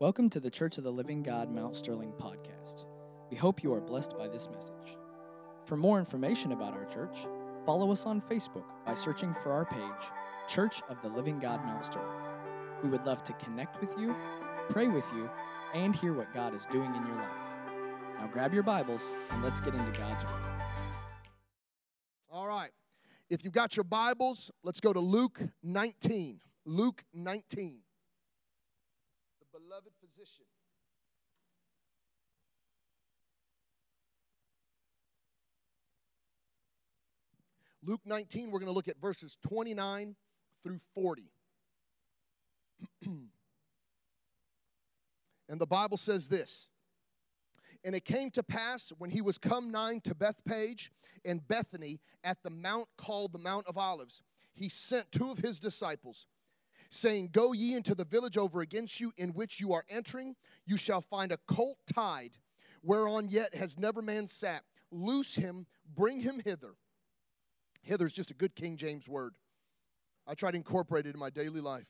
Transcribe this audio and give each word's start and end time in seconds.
Welcome 0.00 0.30
to 0.30 0.40
the 0.40 0.48
Church 0.48 0.78
of 0.78 0.84
the 0.84 0.90
Living 0.90 1.22
God 1.22 1.50
Mount 1.50 1.76
Sterling 1.76 2.14
podcast. 2.18 2.86
We 3.30 3.36
hope 3.36 3.62
you 3.62 3.70
are 3.74 3.82
blessed 3.82 4.16
by 4.16 4.28
this 4.28 4.48
message. 4.50 4.96
For 5.66 5.76
more 5.76 5.98
information 5.98 6.52
about 6.52 6.72
our 6.72 6.86
church, 6.86 7.26
follow 7.66 7.92
us 7.92 8.06
on 8.06 8.22
Facebook 8.22 8.64
by 8.86 8.94
searching 8.94 9.36
for 9.42 9.52
our 9.52 9.66
page, 9.66 10.10
Church 10.48 10.80
of 10.88 10.96
the 11.02 11.08
Living 11.08 11.38
God 11.38 11.62
Mount 11.66 11.84
Sterling. 11.84 12.24
We 12.82 12.88
would 12.88 13.04
love 13.04 13.22
to 13.24 13.34
connect 13.34 13.78
with 13.82 13.90
you, 13.98 14.16
pray 14.70 14.88
with 14.88 15.04
you, 15.14 15.28
and 15.74 15.94
hear 15.94 16.14
what 16.14 16.32
God 16.32 16.54
is 16.54 16.64
doing 16.72 16.94
in 16.94 17.06
your 17.06 17.16
life. 17.16 17.54
Now 18.18 18.26
grab 18.32 18.54
your 18.54 18.62
Bibles 18.62 19.14
and 19.28 19.44
let's 19.44 19.60
get 19.60 19.74
into 19.74 20.00
God's 20.00 20.24
Word. 20.24 20.62
All 22.32 22.46
right. 22.46 22.70
If 23.28 23.44
you've 23.44 23.52
got 23.52 23.76
your 23.76 23.84
Bibles, 23.84 24.50
let's 24.64 24.80
go 24.80 24.94
to 24.94 25.00
Luke 25.00 25.42
19. 25.62 26.40
Luke 26.64 27.04
19. 27.12 27.82
Beloved 29.70 29.92
physician. 30.00 30.46
Luke 37.84 38.00
19, 38.04 38.50
we're 38.50 38.58
going 38.58 38.66
to 38.66 38.72
look 38.72 38.88
at 38.88 39.00
verses 39.00 39.38
29 39.46 40.16
through 40.64 40.80
40. 40.96 41.30
and 45.48 45.60
the 45.60 45.66
Bible 45.66 45.96
says 45.96 46.28
this 46.28 46.66
And 47.84 47.94
it 47.94 48.04
came 48.04 48.32
to 48.32 48.42
pass 48.42 48.92
when 48.98 49.10
he 49.10 49.20
was 49.20 49.38
come 49.38 49.70
nigh 49.70 50.00
to 50.02 50.16
Bethphage 50.16 50.90
and 51.24 51.46
Bethany 51.46 52.00
at 52.24 52.42
the 52.42 52.50
mount 52.50 52.88
called 52.98 53.32
the 53.32 53.38
Mount 53.38 53.68
of 53.68 53.78
Olives, 53.78 54.20
he 54.52 54.68
sent 54.68 55.12
two 55.12 55.30
of 55.30 55.38
his 55.38 55.60
disciples, 55.60 56.26
saying, 56.90 57.30
Go 57.32 57.52
ye 57.52 57.74
into 57.74 57.94
the 57.94 58.04
village 58.04 58.36
over 58.36 58.60
against 58.60 59.00
you, 59.00 59.12
in 59.16 59.30
which 59.30 59.60
you 59.60 59.72
are 59.72 59.84
entering. 59.88 60.36
You 60.66 60.76
shall 60.76 61.00
find 61.00 61.32
a 61.32 61.38
colt 61.48 61.78
tied, 61.92 62.32
whereon 62.82 63.28
yet 63.28 63.54
has 63.54 63.78
never 63.78 64.02
man 64.02 64.26
sat. 64.26 64.62
Loose 64.90 65.36
him, 65.36 65.66
bring 65.94 66.20
him 66.20 66.40
hither. 66.44 66.74
Hither 67.82 68.04
is 68.04 68.12
just 68.12 68.30
a 68.30 68.34
good 68.34 68.54
King 68.54 68.76
James 68.76 69.08
word. 69.08 69.34
I 70.26 70.34
try 70.34 70.50
to 70.50 70.56
incorporate 70.56 71.06
it 71.06 71.14
in 71.14 71.20
my 71.20 71.30
daily 71.30 71.60
life. 71.60 71.86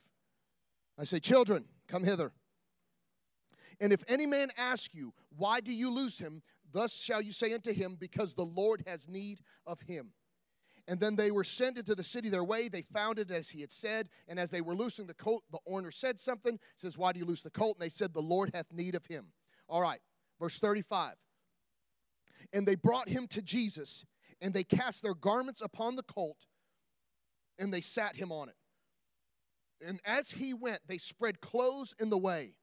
I 0.98 1.05
say, 1.05 1.19
Children, 1.19 1.64
come 1.89 2.05
hither. 2.05 2.33
And 3.81 3.92
if 3.92 4.05
any 4.09 4.27
man 4.27 4.51
ask 4.57 4.95
you, 4.95 5.12
Why 5.37 5.61
do 5.61 5.73
you 5.73 5.91
lose 5.91 6.19
him? 6.19 6.42
Thus 6.73 6.95
shall 6.95 7.20
you 7.20 7.33
say 7.33 7.53
unto 7.53 7.73
him, 7.73 7.97
Because 7.98 8.35
the 8.35 8.45
Lord 8.45 8.85
has 8.87 9.09
need 9.09 9.41
of 9.67 9.81
him. 9.81 10.12
And 10.91 10.98
then 10.98 11.14
they 11.14 11.30
were 11.30 11.44
sent 11.44 11.78
into 11.78 11.94
the 11.94 12.02
city 12.02 12.30
their 12.30 12.42
way. 12.42 12.69
They 12.69 12.83
found 12.83 13.20
it 13.20 13.30
as 13.30 13.48
he 13.48 13.60
had 13.60 13.70
said. 13.70 14.08
And 14.27 14.41
as 14.41 14.50
they 14.50 14.60
were 14.60 14.74
loosing 14.74 15.06
the 15.06 15.14
colt, 15.14 15.44
the 15.52 15.60
owner 15.64 15.92
said 15.92 16.19
something. 16.19 16.58
Says, 16.74 16.98
Why 16.98 17.12
do 17.12 17.20
you 17.20 17.24
loose 17.24 17.42
the 17.42 17.50
colt? 17.50 17.77
And 17.77 17.84
they 17.84 17.88
said, 17.88 18.12
The 18.12 18.20
Lord 18.20 18.50
hath 18.52 18.72
need 18.72 18.96
of 18.96 19.06
him. 19.06 19.27
All 19.68 19.80
right, 19.80 20.00
verse 20.41 20.58
35. 20.58 21.14
And 22.52 22.66
they 22.66 22.74
brought 22.74 23.08
him 23.08 23.28
to 23.28 23.41
Jesus, 23.41 24.05
and 24.41 24.52
they 24.52 24.64
cast 24.64 25.05
their 25.05 25.14
garments 25.14 25.62
upon 25.62 25.94
the 25.94 26.02
colt, 26.02 26.48
and 27.61 27.72
they 27.72 27.83
sat 27.83 28.16
him 28.16 28.33
on 28.33 28.48
it. 28.48 28.56
And 29.86 30.00
as 30.05 30.33
he 30.33 30.55
went, 30.55 30.80
they 30.88 30.98
spread 30.98 31.41
clothes 31.41 31.94
in 32.00 32.11
the 32.11 32.18
way. 32.18 32.55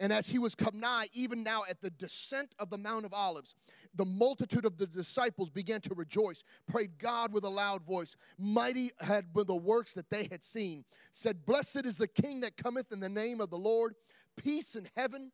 And 0.00 0.12
as 0.12 0.28
he 0.28 0.38
was 0.38 0.54
come 0.54 0.80
nigh, 0.80 1.06
even 1.12 1.42
now 1.42 1.62
at 1.68 1.80
the 1.80 1.90
descent 1.90 2.54
of 2.58 2.70
the 2.70 2.78
Mount 2.78 3.04
of 3.04 3.12
Olives, 3.12 3.54
the 3.94 4.04
multitude 4.04 4.64
of 4.64 4.76
the 4.76 4.86
disciples 4.86 5.50
began 5.50 5.80
to 5.82 5.94
rejoice, 5.94 6.44
prayed 6.66 6.98
God 6.98 7.32
with 7.32 7.44
a 7.44 7.48
loud 7.48 7.82
voice. 7.84 8.16
Mighty 8.38 8.90
had 9.00 9.32
been 9.32 9.46
the 9.46 9.56
works 9.56 9.94
that 9.94 10.10
they 10.10 10.28
had 10.30 10.42
seen. 10.42 10.84
Said, 11.12 11.44
Blessed 11.46 11.84
is 11.84 11.98
the 11.98 12.08
King 12.08 12.40
that 12.40 12.56
cometh 12.56 12.92
in 12.92 13.00
the 13.00 13.08
name 13.08 13.40
of 13.40 13.50
the 13.50 13.58
Lord, 13.58 13.94
peace 14.36 14.76
in 14.76 14.88
heaven, 14.96 15.32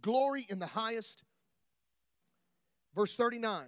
glory 0.00 0.46
in 0.48 0.58
the 0.58 0.66
highest. 0.66 1.22
Verse 2.94 3.16
39. 3.16 3.66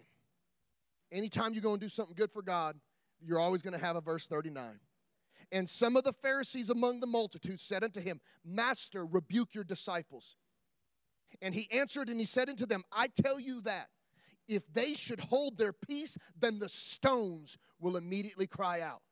Anytime 1.13 1.55
you're 1.55 1.63
going 1.63 1.79
to 1.79 1.85
do 1.85 1.89
something 1.89 2.17
good 2.17 2.33
for 2.33 2.43
God, 2.43 2.77
you're 3.23 3.39
always 3.39 3.63
going 3.63 3.79
to 3.79 3.85
have 3.85 3.97
a 3.97 4.01
verse 4.01 4.27
39. 4.27 4.81
And 5.53 5.69
some 5.69 5.97
of 5.97 6.05
the 6.05 6.13
Pharisees 6.13 6.71
among 6.71 7.01
the 7.01 7.07
multitude 7.07 7.61
said 7.61 7.85
unto 7.85 8.01
him, 8.01 8.21
Master, 8.45 9.05
rebuke 9.05 9.55
your 9.55 9.65
disciples. 9.65 10.37
And 11.43 11.55
he 11.55 11.71
answered 11.71 12.09
and 12.09 12.21
he 12.21 12.27
said 12.27 12.49
unto 12.49 12.67
them, 12.67 12.85
I 12.93 13.09
tell 13.09 13.41
you 13.41 13.61
that 13.63 13.89
if 14.49 14.63
they 14.73 14.95
should 14.95 15.21
hold 15.21 15.57
their 15.57 15.73
peace, 15.73 16.17
then 16.39 16.59
the 16.59 16.69
stones 16.69 17.57
will 17.81 17.97
immediately 17.97 18.47
cry 18.47 18.81
out. 18.81 19.03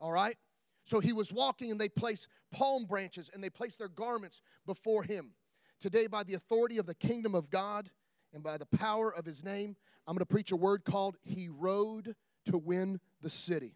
All 0.00 0.12
right? 0.12 0.36
So 0.84 1.00
he 1.00 1.12
was 1.12 1.32
walking 1.32 1.70
and 1.70 1.80
they 1.80 1.88
placed 1.88 2.28
palm 2.50 2.84
branches 2.84 3.30
and 3.34 3.44
they 3.44 3.50
placed 3.50 3.78
their 3.78 3.88
garments 3.88 4.40
before 4.66 5.02
him. 5.02 5.32
Today, 5.80 6.06
by 6.06 6.24
the 6.24 6.34
authority 6.34 6.78
of 6.78 6.86
the 6.86 6.94
kingdom 6.94 7.34
of 7.34 7.50
God 7.50 7.90
and 8.32 8.42
by 8.42 8.56
the 8.56 8.66
power 8.66 9.14
of 9.14 9.24
his 9.24 9.44
name, 9.44 9.76
I'm 10.06 10.14
going 10.14 10.20
to 10.20 10.26
preach 10.26 10.50
a 10.50 10.56
word 10.56 10.84
called 10.84 11.18
He 11.22 11.48
Rode 11.48 12.14
to 12.46 12.58
Win 12.58 12.98
the 13.20 13.30
City. 13.30 13.74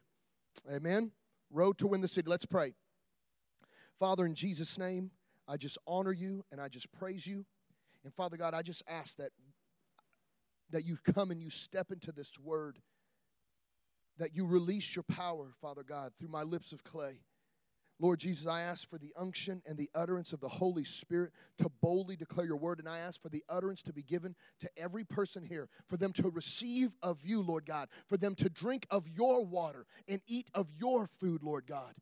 Amen. 0.71 1.13
Road 1.53 1.79
to 1.79 1.87
win 1.87 2.01
the 2.01 2.09
city. 2.09 2.29
Let's 2.29 2.47
pray. 2.47 2.75
Father, 3.99 4.27
in 4.27 4.35
Jesus' 4.35 4.79
name, 4.79 5.11
I 5.47 5.57
just 5.57 5.79
honor 5.87 6.13
you 6.13 6.45
and 6.51 6.61
I 6.61 6.69
just 6.69 6.91
praise 6.93 7.27
you. 7.27 7.45
And 8.05 8.13
Father 8.15 8.37
God, 8.37 8.55
I 8.55 8.63
just 8.63 8.83
ask 8.89 9.17
that 9.19 9.31
that 10.71 10.87
you 10.87 10.97
come 11.15 11.31
and 11.31 11.41
you 11.43 11.51
step 11.51 11.93
into 11.93 12.13
this 12.13 12.39
word, 12.39 12.79
that 14.19 14.35
you 14.35 14.47
release 14.47 14.97
your 14.97 15.03
power, 15.03 15.53
Father 15.61 15.83
God, 15.83 16.13
through 16.19 16.31
my 16.31 16.43
lips 16.43 16.73
of 16.73 16.83
clay. 16.83 17.21
Lord 18.03 18.19
Jesus, 18.19 18.49
I 18.49 18.63
ask 18.63 18.91
for 18.91 18.99
the 18.99 19.13
unction 19.17 19.63
and 19.65 19.79
the 19.79 19.89
utterance 19.95 20.33
of 20.33 20.41
the 20.41 20.49
Holy 20.49 20.83
Spirit 20.83 21.31
to 21.59 21.71
boldly 21.81 22.17
declare 22.17 22.45
your 22.45 22.57
word. 22.57 22.81
And 22.81 22.89
I 22.89 22.99
ask 22.99 23.23
for 23.23 23.29
the 23.29 23.45
utterance 23.49 23.81
to 23.85 23.93
be 23.93 24.03
given 24.03 24.35
to 24.59 24.69
every 24.77 25.05
person 25.05 25.45
here, 25.45 25.69
for 25.89 25.97
them 25.97 26.13
to 26.15 26.29
receive 26.29 26.91
of 27.05 27.21
you, 27.25 27.41
Lord 27.41 27.65
God, 27.65 27.89
for 28.09 28.17
them 28.17 28.35
to 28.35 28.51
drink 28.51 28.89
of 28.91 29.09
your 29.09 29.45
water 29.45 29.87
and 30.09 30.21
eat 30.27 30.51
of 30.53 30.69
your 30.77 31.07
food, 31.07 31.45
Lord 31.45 31.65
God. 31.65 31.95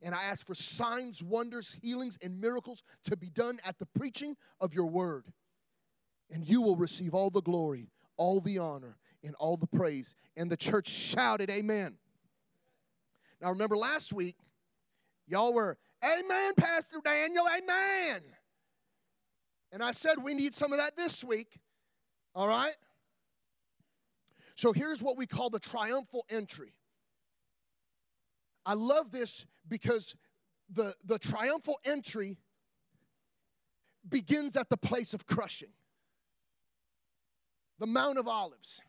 And 0.00 0.14
I 0.14 0.22
ask 0.22 0.46
for 0.46 0.54
signs, 0.54 1.24
wonders, 1.24 1.76
healings, 1.82 2.16
and 2.22 2.40
miracles 2.40 2.84
to 3.06 3.16
be 3.16 3.28
done 3.28 3.58
at 3.64 3.80
the 3.80 3.86
preaching 3.86 4.36
of 4.60 4.74
your 4.74 4.86
word. 4.86 5.24
And 6.30 6.48
you 6.48 6.62
will 6.62 6.76
receive 6.76 7.14
all 7.14 7.30
the 7.30 7.42
glory, 7.42 7.90
all 8.16 8.40
the 8.40 8.58
honor, 8.58 8.96
and 9.24 9.34
all 9.34 9.56
the 9.56 9.66
praise. 9.66 10.14
And 10.36 10.48
the 10.48 10.56
church 10.56 10.86
shouted, 10.86 11.50
Amen. 11.50 11.96
Now, 13.40 13.50
remember 13.50 13.76
last 13.76 14.12
week, 14.12 14.36
Y'all 15.28 15.52
were, 15.52 15.76
Amen, 16.04 16.52
Pastor 16.56 16.98
Daniel, 17.04 17.44
Amen. 17.46 18.22
And 19.70 19.82
I 19.82 19.92
said, 19.92 20.22
we 20.22 20.34
need 20.34 20.54
some 20.54 20.72
of 20.72 20.78
that 20.78 20.96
this 20.96 21.22
week. 21.22 21.58
All 22.34 22.48
right? 22.48 22.74
So 24.54 24.72
here's 24.72 25.02
what 25.02 25.18
we 25.18 25.26
call 25.26 25.50
the 25.50 25.60
triumphal 25.60 26.24
entry. 26.30 26.72
I 28.64 28.74
love 28.74 29.10
this 29.10 29.46
because 29.68 30.16
the, 30.70 30.94
the 31.04 31.18
triumphal 31.18 31.78
entry 31.84 32.38
begins 34.08 34.56
at 34.56 34.68
the 34.68 34.76
place 34.76 35.14
of 35.14 35.26
crushing 35.26 35.70
the 37.78 37.86
Mount 37.86 38.18
of 38.18 38.26
Olives. 38.26 38.82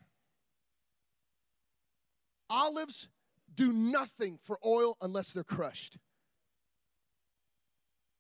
Olives 2.50 3.08
do 3.54 3.72
nothing 3.72 4.40
for 4.44 4.58
oil 4.66 4.98
unless 5.02 5.34
they're 5.34 5.44
crushed. 5.44 5.98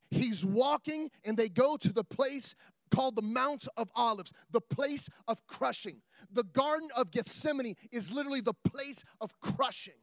He's 0.10 0.46
walking, 0.46 1.10
and 1.24 1.38
they 1.38 1.50
go 1.50 1.78
to 1.78 1.94
the 1.94 2.04
place 2.04 2.56
called 2.90 3.16
the 3.16 3.22
Mount 3.22 3.68
of 3.78 3.90
Olives, 3.96 4.34
the 4.52 4.62
place 4.62 5.10
of 5.28 5.46
crushing. 5.48 6.02
The 6.32 6.44
Garden 6.44 6.90
of 6.98 7.12
Gethsemane 7.12 7.76
is 7.92 8.12
literally 8.12 8.42
the 8.42 8.56
place 8.68 9.04
of 9.22 9.40
crushing. 9.40 10.02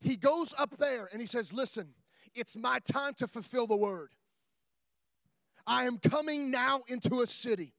He 0.00 0.16
goes 0.16 0.54
up 0.58 0.76
there 0.78 1.08
and 1.10 1.20
he 1.20 1.26
says, 1.26 1.52
Listen, 1.52 1.94
it's 2.34 2.56
my 2.56 2.78
time 2.80 3.14
to 3.14 3.26
fulfill 3.26 3.66
the 3.66 3.76
word. 3.76 4.10
I 5.66 5.84
am 5.84 5.98
coming 5.98 6.50
now 6.50 6.82
into 6.88 7.22
a 7.22 7.26
city. 7.26 7.72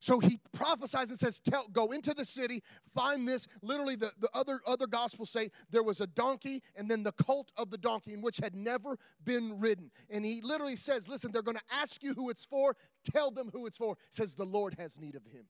So 0.00 0.20
he 0.20 0.38
prophesies 0.52 1.10
and 1.10 1.18
says, 1.18 1.40
Tell, 1.40 1.66
Go 1.68 1.90
into 1.90 2.14
the 2.14 2.24
city, 2.24 2.62
find 2.94 3.26
this. 3.26 3.48
Literally, 3.62 3.96
the, 3.96 4.12
the 4.20 4.28
other, 4.32 4.60
other 4.66 4.86
gospels 4.86 5.30
say 5.30 5.50
there 5.70 5.82
was 5.82 6.00
a 6.00 6.06
donkey 6.06 6.62
and 6.76 6.88
then 6.88 7.02
the 7.02 7.12
colt 7.12 7.50
of 7.56 7.70
the 7.70 7.78
donkey, 7.78 8.12
in 8.12 8.22
which 8.22 8.38
had 8.38 8.54
never 8.54 8.96
been 9.24 9.58
ridden. 9.58 9.90
And 10.10 10.24
he 10.24 10.40
literally 10.40 10.76
says, 10.76 11.08
Listen, 11.08 11.32
they're 11.32 11.42
going 11.42 11.56
to 11.56 11.74
ask 11.74 12.02
you 12.02 12.14
who 12.14 12.30
it's 12.30 12.46
for. 12.46 12.76
Tell 13.10 13.30
them 13.30 13.50
who 13.52 13.66
it's 13.66 13.76
for. 13.76 13.96
Says, 14.10 14.34
The 14.34 14.46
Lord 14.46 14.76
has 14.78 15.00
need 15.00 15.16
of 15.16 15.24
him. 15.24 15.46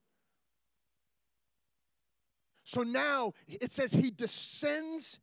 So 2.64 2.82
now 2.82 3.32
it 3.46 3.72
says 3.72 3.92
he 3.92 4.10
descends 4.10 5.20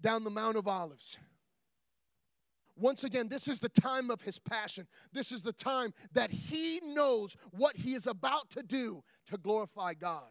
down 0.00 0.22
the 0.22 0.30
Mount 0.30 0.56
of 0.56 0.68
Olives. 0.68 1.18
Once 2.76 3.04
again, 3.04 3.28
this 3.28 3.48
is 3.48 3.60
the 3.60 3.68
time 3.68 4.10
of 4.10 4.22
his 4.22 4.38
passion. 4.38 4.86
This 5.12 5.30
is 5.30 5.42
the 5.42 5.52
time 5.52 5.92
that 6.12 6.30
he 6.30 6.80
knows 6.82 7.36
what 7.50 7.76
he 7.76 7.94
is 7.94 8.06
about 8.06 8.50
to 8.50 8.62
do 8.62 9.02
to 9.26 9.36
glorify 9.36 9.94
God. 9.94 10.24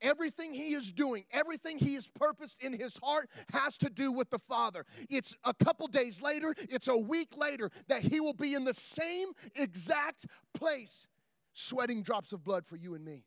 Everything 0.00 0.54
he 0.54 0.74
is 0.74 0.92
doing, 0.92 1.24
everything 1.32 1.78
he 1.78 1.94
has 1.94 2.08
purposed 2.08 2.62
in 2.62 2.72
his 2.72 2.98
heart 3.02 3.28
has 3.52 3.76
to 3.78 3.90
do 3.90 4.12
with 4.12 4.30
the 4.30 4.38
Father. 4.38 4.84
It's 5.10 5.36
a 5.44 5.52
couple 5.52 5.86
days 5.88 6.22
later, 6.22 6.54
it's 6.70 6.88
a 6.88 6.96
week 6.96 7.36
later 7.36 7.70
that 7.88 8.02
he 8.02 8.20
will 8.20 8.34
be 8.34 8.54
in 8.54 8.64
the 8.64 8.74
same 8.74 9.28
exact 9.56 10.26
place, 10.54 11.08
sweating 11.52 12.02
drops 12.02 12.32
of 12.32 12.44
blood 12.44 12.64
for 12.64 12.76
you 12.76 12.94
and 12.94 13.04
me. 13.04 13.24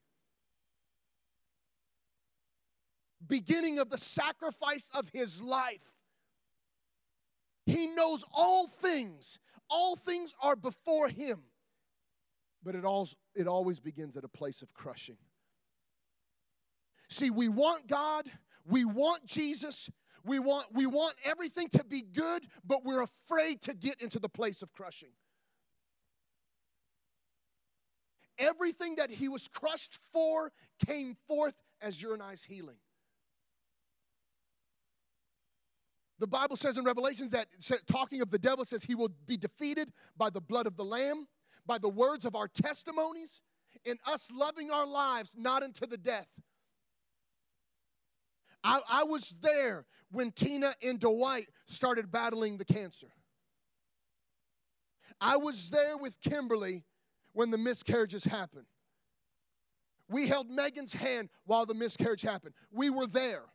Beginning 3.27 3.77
of 3.77 3.89
the 3.89 3.97
sacrifice 3.97 4.89
of 4.94 5.09
his 5.13 5.44
life. 5.44 5.94
He 7.65 7.87
knows 7.87 8.25
all 8.33 8.67
things, 8.67 9.39
all 9.69 9.95
things 9.95 10.35
are 10.41 10.55
before 10.55 11.07
him. 11.07 11.41
But 12.63 12.75
it, 12.75 12.85
all, 12.85 13.09
it 13.35 13.47
always 13.47 13.79
begins 13.79 14.17
at 14.17 14.23
a 14.23 14.29
place 14.29 14.61
of 14.61 14.73
crushing. 14.73 15.17
See, 17.09 17.29
we 17.29 17.49
want 17.49 17.87
God, 17.87 18.29
we 18.65 18.85
want 18.85 19.25
Jesus, 19.25 19.89
we 20.23 20.39
want, 20.39 20.67
we 20.71 20.85
want 20.85 21.15
everything 21.25 21.67
to 21.69 21.83
be 21.83 22.03
good, 22.03 22.45
but 22.63 22.85
we're 22.85 23.03
afraid 23.03 23.61
to 23.63 23.73
get 23.73 24.01
into 24.01 24.19
the 24.19 24.29
place 24.29 24.61
of 24.61 24.71
crushing. 24.71 25.11
Everything 28.37 28.95
that 28.95 29.09
he 29.09 29.27
was 29.27 29.47
crushed 29.47 29.97
for 30.11 30.51
came 30.85 31.15
forth 31.27 31.55
as 31.81 32.01
your 32.01 32.13
and 32.13 32.23
I's 32.23 32.43
healing. 32.43 32.77
The 36.21 36.27
Bible 36.27 36.56
says 36.56 36.77
in 36.77 36.83
Revelations 36.83 37.31
that, 37.31 37.47
talking 37.88 38.21
of 38.21 38.29
the 38.29 38.38
devil, 38.38 38.63
says 38.63 38.83
he 38.83 38.94
will 38.94 39.09
be 39.25 39.38
defeated 39.38 39.91
by 40.15 40.29
the 40.29 40.39
blood 40.39 40.68
of 40.68 40.77
the 40.77 40.85
Lamb, 40.85 41.27
by 41.65 41.79
the 41.79 41.89
words 41.89 42.25
of 42.25 42.35
our 42.35 42.47
testimonies, 42.47 43.41
in 43.85 43.97
us 44.06 44.31
loving 44.31 44.69
our 44.69 44.85
lives 44.85 45.33
not 45.35 45.63
unto 45.63 45.88
the 45.88 45.97
death. 45.97 46.27
I, 48.63 48.81
I 48.88 49.03
was 49.03 49.33
there 49.41 49.88
when 50.12 50.31
Tina 50.31 50.73
and 50.85 51.00
Dwight 51.00 51.47
started 51.65 52.12
battling 52.12 52.57
the 52.57 52.65
cancer. 52.65 53.07
I 55.19 55.38
was 55.38 55.71
there 55.71 55.97
with 55.97 56.21
Kimberly 56.21 56.85
when 57.33 57.50
the 57.50 57.57
miscarriages 57.57 58.25
happened. 58.25 58.68
We 60.07 60.27
held 60.27 60.51
Megan's 60.51 60.94
hand 60.94 61.29
while 61.45 61.65
the 61.65 61.73
miscarriage 61.73 62.21
happened. 62.21 62.53
We 62.69 62.91
were 62.91 63.07
there. 63.07 63.45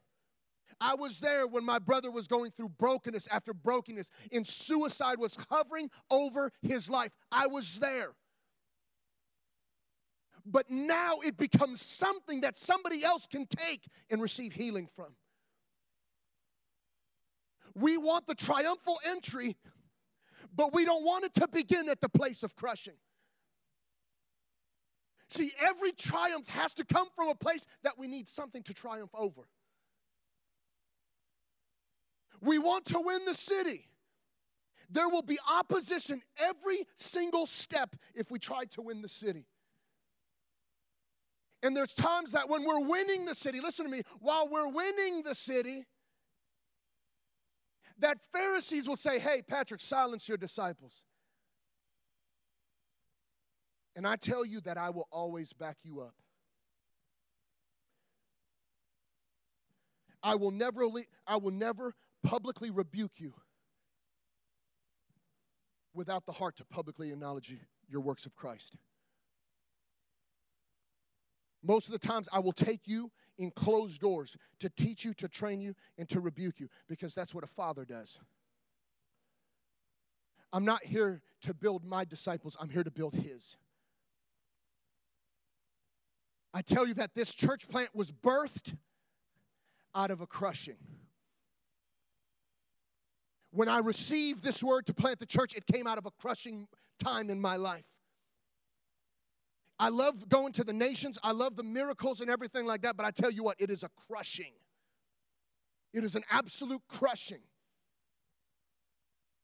I 0.81 0.95
was 0.95 1.21
there 1.21 1.47
when 1.47 1.65
my 1.65 1.79
brother 1.79 2.11
was 2.11 2.27
going 2.27 2.51
through 2.51 2.71
brokenness 2.71 3.29
after 3.29 3.55
brokenness, 3.55 4.11
and 4.33 4.47
suicide 4.47 5.19
was 5.19 5.39
hovering 5.51 5.91
over 6.11 6.51
his 6.63 6.91
life. 6.91 7.13
I 7.31 7.47
was 7.47 7.79
there 7.79 8.13
but 10.47 10.71
now 10.71 11.15
it 11.25 11.37
becomes 11.37 11.81
something 11.81 12.41
that 12.43 12.57
somebody 12.57 13.05
else 13.05 13.27
can 13.27 13.47
take 13.47 13.87
and 14.11 14.23
receive 14.23 14.53
healing 14.53 14.87
from. 14.87 15.15
We 17.75 17.99
want 17.99 18.27
the 18.27 18.35
triumphal 18.35 18.99
entry, 19.07 19.57
but 20.55 20.73
we 20.73 20.85
don't 20.85 21.05
want 21.05 21.25
it 21.25 21.35
to 21.35 21.49
begin 21.49 21.89
at 21.89 22.01
the 22.01 22.09
place 22.09 22.43
of 22.43 22.55
crushing. 22.55 22.95
See, 25.29 25.51
every 25.61 25.91
triumph 25.93 26.49
has 26.51 26.73
to 26.75 26.85
come 26.85 27.09
from 27.15 27.29
a 27.29 27.35
place 27.35 27.67
that 27.83 27.99
we 27.99 28.07
need 28.07 28.29
something 28.29 28.63
to 28.63 28.73
triumph 28.73 29.11
over. 29.13 29.43
We 32.41 32.59
want 32.59 32.85
to 32.87 33.01
win 33.01 33.25
the 33.25 33.35
city. 33.35 33.89
There 34.91 35.09
will 35.09 35.23
be 35.23 35.39
opposition 35.51 36.21
every 36.39 36.87
single 36.95 37.47
step 37.47 37.97
if 38.15 38.31
we 38.31 38.39
try 38.39 38.65
to 38.67 38.83
win 38.83 39.03
the 39.03 39.09
city. 39.09 39.47
And 41.63 41.77
there's 41.77 41.95
times 41.95 42.33
that 42.33 42.49
when 42.49 42.65
we're 42.65 42.87
winning 42.87 43.25
the 43.25 43.35
city, 43.35 43.61
listen 43.61 43.87
to 43.87 43.91
me, 43.91 44.03
while 44.21 44.49
we're 44.51 44.69
winning 44.69 45.23
the 45.23 45.35
city, 45.35 45.87
that 47.99 48.23
Pharisees 48.33 48.87
will 48.87 48.97
say, 48.97 49.19
Hey, 49.19 49.43
Patrick, 49.43 49.81
silence 49.81 50.29
your 50.29 50.37
disciples. 50.39 51.03
And 53.97 54.07
I 54.07 54.17
tell 54.17 54.45
you 54.45 54.61
that 54.61 54.77
I 54.77 54.91
will 54.91 55.09
always 55.11 55.53
back 55.55 55.79
you 55.83 56.01
up. 56.01 56.15
I 60.23 60.35
will 60.35 60.51
never, 60.51 60.87
I 61.27 61.37
will 61.37 61.53
never 61.53 61.95
publicly 62.27 62.71
rebuke 62.71 63.13
you 63.19 63.33
without 65.95 66.27
the 66.27 66.33
heart 66.33 66.57
to 66.57 66.65
publicly 66.65 67.11
acknowledge 67.11 67.55
your 67.89 68.01
works 68.01 68.27
of 68.27 68.35
Christ. 68.35 68.77
Most 71.63 71.87
of 71.87 71.93
the 71.93 71.99
times, 71.99 72.29
I 72.33 72.41
will 72.41 72.53
take 72.53 72.81
you 72.85 73.11
in 73.39 73.51
closed 73.53 74.01
doors 74.01 74.37
to 74.61 74.69
teach 74.69 75.05
you, 75.05 75.15
to 75.15 75.29
train 75.29 75.61
you, 75.61 75.75
and 75.99 76.09
to 76.09 76.21
rebuke 76.21 76.61
you 76.61 76.69
because 76.89 77.15
that's 77.15 77.35
what 77.35 77.45
a 77.45 77.49
father 77.49 77.85
does. 77.85 78.19
I'm 80.53 80.65
not 80.65 80.85
here 80.85 81.23
to 81.43 81.55
build 81.55 81.85
my 81.85 82.05
disciples, 82.05 82.57
I'm 82.61 82.69
here 82.69 82.85
to 82.85 82.91
build 82.91 83.15
his. 83.15 83.57
I 86.53 86.63
tell 86.63 86.87
you 86.87 86.95
that 86.95 87.15
this 87.15 87.35
church 87.35 87.69
plant 87.69 87.91
was 87.95 88.11
birthed 88.11 88.77
out 89.95 90.11
of 90.11 90.21
a 90.21 90.27
crushing. 90.27 90.77
When 93.57 93.71
I 93.71 93.79
received 93.79 94.45
this 94.45 94.63
word 94.63 94.85
to 94.85 94.93
plant 94.93 95.19
the 95.19 95.25
church, 95.25 95.57
it 95.57 95.67
came 95.67 95.87
out 95.87 95.97
of 95.97 96.05
a 96.05 96.11
crushing 96.21 96.69
time 97.03 97.31
in 97.31 97.41
my 97.41 97.57
life. 97.57 97.89
I 99.79 99.89
love 99.89 100.29
going 100.29 100.53
to 100.53 100.65
the 100.65 100.75
nations. 100.75 101.19
I 101.23 101.33
love 101.33 101.57
the 101.57 101.63
miracles 101.63 102.21
and 102.21 102.29
everything 102.29 102.67
like 102.67 102.83
that. 102.83 102.99
But 102.99 103.07
I 103.07 103.11
tell 103.13 103.31
you 103.31 103.43
what, 103.43 103.57
it 103.59 103.71
is 103.71 103.83
a 103.83 103.89
crushing. 104.07 104.53
It 105.95 106.05
is 106.05 106.17
an 106.17 106.25
absolute 106.29 106.83
crushing 106.87 107.41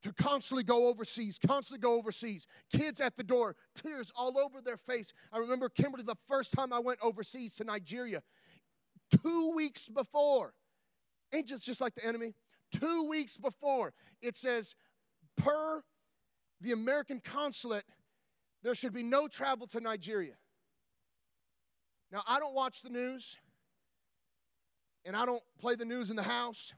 to 0.03 0.13
constantly 0.13 0.65
go 0.65 0.89
overseas, 0.89 1.39
constantly 1.39 1.81
go 1.81 1.95
overseas. 1.95 2.47
Kids 2.71 3.01
at 3.01 3.17
the 3.17 3.25
door, 3.25 3.57
tears 3.75 4.13
all 4.15 4.39
over 4.39 4.61
their 4.61 4.77
face. 4.77 5.15
I 5.33 5.39
remember 5.39 5.71
Kimberly 5.71 6.05
the 6.05 6.17
first 6.29 6.53
time 6.53 6.71
I 6.71 6.81
went 6.81 6.99
overseas 7.03 7.55
to 7.55 7.65
Nigeria, 7.65 8.23
two 9.23 9.55
weeks 9.57 9.89
before. 9.89 10.53
Angels 11.33 11.65
just 11.65 11.81
like 11.81 11.95
the 11.95 12.05
enemy. 12.05 12.35
Two 12.73 13.09
weeks 13.09 13.37
before, 13.37 13.93
it 14.21 14.37
says, 14.37 14.75
per 15.37 15.83
the 16.61 16.73
American 16.73 17.21
consulate, 17.21 17.85
there 18.63 18.75
should 18.75 18.93
be 18.93 19.03
no 19.03 19.29
travel 19.29 19.67
to 19.69 19.81
Nigeria. 19.81 20.35
Now, 22.11 22.23
I 22.27 22.39
don't 22.39 22.55
watch 22.55 22.83
the 22.83 22.91
news, 22.91 23.37
and 25.05 25.17
I 25.17 25.27
don't 25.27 25.43
play 25.59 25.75
the 25.75 25.85
news 25.85 26.11
in 26.11 26.17
the 26.17 26.23
house, 26.23 26.73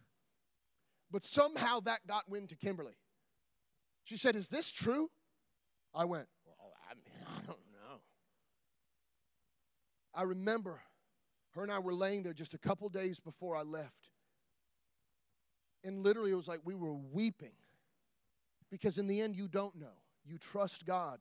but 1.11 1.25
somehow 1.25 1.81
that 1.81 2.06
got 2.06 2.29
wind 2.29 2.49
to 2.50 2.56
Kimberly. 2.56 2.96
She 4.05 4.17
said, 4.17 4.36
Is 4.36 4.48
this 4.48 4.72
true? 4.72 5.10
I 5.94 6.05
went, 6.05 6.27
Well, 6.46 6.72
I 6.91 6.94
mean, 6.94 7.27
I 7.27 7.46
don't 7.46 7.58
know. 7.72 8.01
I 10.15 10.22
remember 10.22 10.81
her 11.55 11.63
and 11.63 11.72
I 11.72 11.79
were 11.79 11.94
laying 11.94 12.22
there 12.22 12.32
just 12.32 12.55
a 12.55 12.58
couple 12.58 12.89
days 12.89 13.20
before 13.20 13.56
I 13.56 13.63
left. 13.63 14.10
And 15.84 16.03
literally, 16.03 16.32
it 16.32 16.36
was 16.36 16.48
like 16.48 16.60
we 16.64 16.74
were 16.74 16.94
weeping 16.94 17.53
because 18.70 18.98
in 18.98 19.06
the 19.06 19.20
end, 19.20 19.36
you 19.36 19.46
don't 19.46 19.76
know. 19.76 19.98
You 20.24 20.38
trust 20.38 20.86
God. 20.86 21.20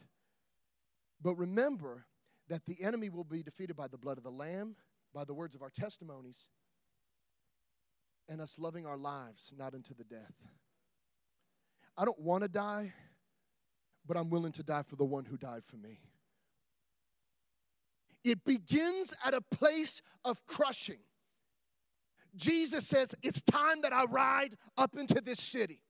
But 1.22 1.36
remember 1.36 2.06
that 2.50 2.66
the 2.66 2.82
enemy 2.82 3.10
will 3.10 3.24
be 3.24 3.44
defeated 3.44 3.76
by 3.76 3.88
the 3.88 3.98
blood 3.98 4.18
of 4.18 4.24
the 4.24 4.32
Lamb, 4.32 4.76
by 5.14 5.26
the 5.26 5.34
words 5.34 5.54
of 5.54 5.62
our 5.62 5.70
testimonies, 5.70 6.50
and 8.30 8.42
us 8.42 8.58
loving 8.58 8.86
our 8.86 8.98
lives 8.98 9.54
not 9.58 9.74
unto 9.74 9.94
the 9.94 10.04
death. 10.04 10.34
I 11.98 12.06
don't 12.06 12.20
want 12.20 12.44
to 12.44 12.48
die, 12.48 12.94
but 14.08 14.18
I'm 14.18 14.30
willing 14.30 14.52
to 14.54 14.64
die 14.64 14.84
for 14.84 14.96
the 14.96 15.06
one 15.06 15.26
who 15.26 15.38
died 15.38 15.64
for 15.64 15.78
me. 15.78 16.00
It 18.24 18.44
begins 18.46 19.14
at 19.26 19.34
a 19.34 19.42
place 19.42 20.02
of 20.24 20.46
crushing. 20.48 21.00
Jesus 22.36 22.88
says, 22.88 23.16
It's 23.24 23.42
time 23.42 23.82
that 23.82 23.94
I 23.94 24.06
ride 24.06 24.56
up 24.78 24.96
into 24.98 25.22
this 25.22 25.40
city. 25.40 25.82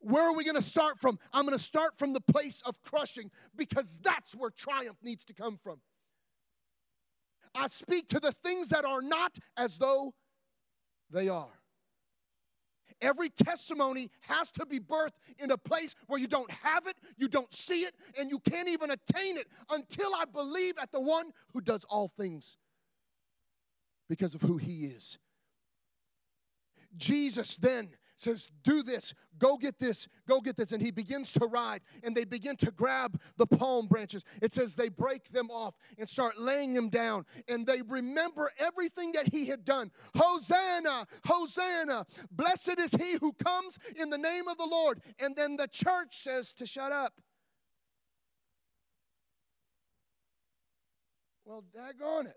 Where 0.00 0.24
are 0.24 0.34
we 0.34 0.44
going 0.44 0.56
to 0.56 0.62
start 0.62 0.98
from? 0.98 1.18
I'm 1.32 1.46
going 1.46 1.56
to 1.56 1.62
start 1.62 1.96
from 1.96 2.12
the 2.12 2.20
place 2.20 2.60
of 2.66 2.80
crushing 2.82 3.30
because 3.56 4.00
that's 4.02 4.34
where 4.34 4.50
triumph 4.50 4.98
needs 5.02 5.24
to 5.26 5.34
come 5.34 5.56
from. 5.56 5.80
I 7.54 7.68
speak 7.68 8.08
to 8.08 8.18
the 8.18 8.32
things 8.32 8.70
that 8.70 8.84
are 8.84 9.02
not 9.02 9.36
as 9.56 9.78
though 9.78 10.14
they 11.10 11.28
are. 11.28 11.62
Every 13.00 13.30
testimony 13.30 14.10
has 14.20 14.50
to 14.52 14.66
be 14.66 14.78
birthed 14.78 15.10
in 15.38 15.50
a 15.50 15.58
place 15.58 15.94
where 16.06 16.20
you 16.20 16.28
don't 16.28 16.50
have 16.50 16.86
it, 16.86 16.96
you 17.16 17.28
don't 17.28 17.52
see 17.52 17.82
it, 17.82 17.94
and 18.18 18.30
you 18.30 18.38
can't 18.38 18.68
even 18.68 18.90
attain 18.90 19.36
it 19.36 19.48
until 19.70 20.14
I 20.14 20.24
believe 20.32 20.74
at 20.80 20.92
the 20.92 21.00
one 21.00 21.30
who 21.52 21.60
does 21.60 21.84
all 21.84 22.08
things 22.08 22.56
because 24.12 24.34
of 24.34 24.42
who 24.42 24.58
he 24.58 24.84
is. 24.84 25.18
Jesus 26.98 27.56
then 27.56 27.88
says, 28.14 28.50
Do 28.62 28.82
this, 28.82 29.14
go 29.38 29.56
get 29.56 29.78
this, 29.78 30.06
go 30.28 30.42
get 30.42 30.54
this. 30.54 30.72
And 30.72 30.82
he 30.82 30.90
begins 30.90 31.32
to 31.32 31.46
ride, 31.46 31.80
and 32.02 32.14
they 32.14 32.26
begin 32.26 32.56
to 32.56 32.70
grab 32.72 33.18
the 33.38 33.46
palm 33.46 33.86
branches. 33.86 34.22
It 34.42 34.52
says 34.52 34.74
they 34.74 34.90
break 34.90 35.32
them 35.32 35.50
off 35.50 35.76
and 35.96 36.06
start 36.06 36.38
laying 36.38 36.74
them 36.74 36.90
down, 36.90 37.24
and 37.48 37.66
they 37.66 37.80
remember 37.80 38.50
everything 38.58 39.12
that 39.12 39.28
he 39.28 39.46
had 39.46 39.64
done. 39.64 39.90
Hosanna, 40.14 41.06
Hosanna, 41.24 42.04
blessed 42.30 42.80
is 42.80 42.92
he 42.92 43.16
who 43.18 43.32
comes 43.32 43.78
in 43.98 44.10
the 44.10 44.18
name 44.18 44.46
of 44.46 44.58
the 44.58 44.66
Lord. 44.66 45.00
And 45.22 45.34
then 45.34 45.56
the 45.56 45.68
church 45.68 46.18
says 46.18 46.52
to 46.52 46.66
shut 46.66 46.92
up. 46.92 47.14
Well, 51.46 51.64
daggone 51.74 52.26
it. 52.26 52.36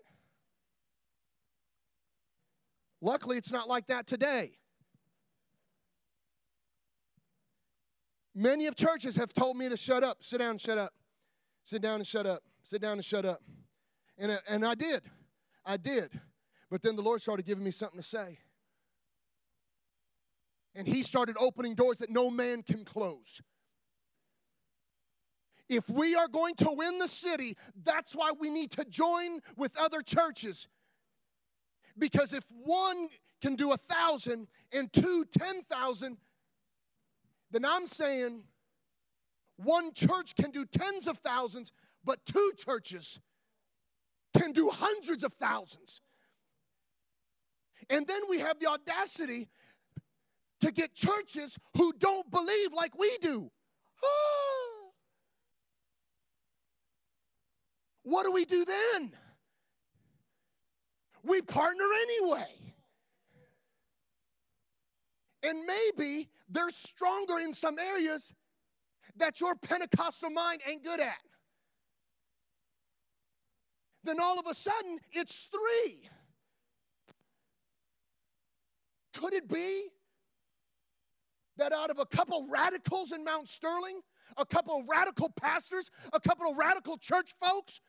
Luckily, 3.00 3.36
it's 3.36 3.52
not 3.52 3.68
like 3.68 3.86
that 3.88 4.06
today. 4.06 4.52
Many 8.34 8.66
of 8.66 8.76
churches 8.76 9.16
have 9.16 9.32
told 9.32 9.56
me 9.56 9.68
to 9.68 9.76
shut 9.76 10.04
up, 10.04 10.18
sit 10.20 10.38
down, 10.38 10.58
shut 10.58 10.76
up, 10.76 10.92
sit 11.62 11.80
down 11.80 11.96
and 11.96 12.06
shut 12.06 12.26
up, 12.26 12.42
sit 12.62 12.82
down 12.82 12.92
and 12.92 13.04
shut 13.04 13.24
up. 13.24 13.40
And, 14.18 14.32
uh, 14.32 14.38
and 14.48 14.64
I 14.64 14.74
did. 14.74 15.02
I 15.64 15.76
did. 15.76 16.10
But 16.70 16.82
then 16.82 16.96
the 16.96 17.02
Lord 17.02 17.20
started 17.20 17.46
giving 17.46 17.64
me 17.64 17.70
something 17.70 17.98
to 17.98 18.06
say. 18.06 18.38
And 20.74 20.86
He 20.86 21.02
started 21.02 21.36
opening 21.40 21.74
doors 21.74 21.96
that 21.98 22.10
no 22.10 22.30
man 22.30 22.62
can 22.62 22.84
close. 22.84 23.40
If 25.68 25.88
we 25.88 26.14
are 26.14 26.28
going 26.28 26.54
to 26.56 26.70
win 26.70 26.98
the 26.98 27.08
city, 27.08 27.56
that's 27.82 28.14
why 28.14 28.32
we 28.38 28.50
need 28.50 28.70
to 28.72 28.84
join 28.84 29.40
with 29.56 29.76
other 29.78 30.02
churches. 30.02 30.68
Because 31.98 32.32
if 32.32 32.44
one 32.50 33.08
can 33.40 33.56
do 33.56 33.72
a 33.72 33.76
thousand 33.76 34.48
and 34.72 34.92
two, 34.92 35.24
ten 35.30 35.62
thousand, 35.62 36.18
then 37.50 37.64
I'm 37.64 37.86
saying 37.86 38.42
one 39.56 39.92
church 39.94 40.34
can 40.34 40.50
do 40.50 40.64
tens 40.64 41.06
of 41.08 41.18
thousands, 41.18 41.72
but 42.04 42.24
two 42.26 42.52
churches 42.58 43.20
can 44.36 44.52
do 44.52 44.68
hundreds 44.68 45.24
of 45.24 45.32
thousands. 45.34 46.02
And 47.88 48.06
then 48.06 48.20
we 48.28 48.40
have 48.40 48.58
the 48.58 48.66
audacity 48.66 49.48
to 50.60 50.72
get 50.72 50.94
churches 50.94 51.58
who 51.76 51.92
don't 51.98 52.30
believe 52.30 52.72
like 52.74 52.98
we 52.98 53.16
do. 53.20 53.50
what 58.02 58.24
do 58.24 58.32
we 58.32 58.44
do 58.44 58.64
then? 58.64 59.12
We 61.26 61.42
partner 61.42 61.84
anyway. 62.02 62.74
And 65.42 65.64
maybe 65.64 66.28
they're 66.48 66.70
stronger 66.70 67.38
in 67.40 67.52
some 67.52 67.78
areas 67.78 68.32
that 69.16 69.40
your 69.40 69.54
Pentecostal 69.56 70.30
mind 70.30 70.60
ain't 70.68 70.84
good 70.84 71.00
at. 71.00 71.18
Then 74.04 74.20
all 74.20 74.38
of 74.38 74.46
a 74.48 74.54
sudden, 74.54 74.98
it's 75.12 75.48
three. 75.52 76.08
Could 79.14 79.34
it 79.34 79.48
be 79.48 79.88
that 81.56 81.72
out 81.72 81.90
of 81.90 81.98
a 81.98 82.06
couple 82.06 82.46
radicals 82.50 83.12
in 83.12 83.24
Mount 83.24 83.48
Sterling, 83.48 84.00
a 84.36 84.44
couple 84.44 84.84
radical 84.88 85.30
pastors, 85.40 85.90
a 86.12 86.20
couple 86.20 86.50
of 86.50 86.56
radical 86.56 86.98
church 86.98 87.34
folks, 87.40 87.80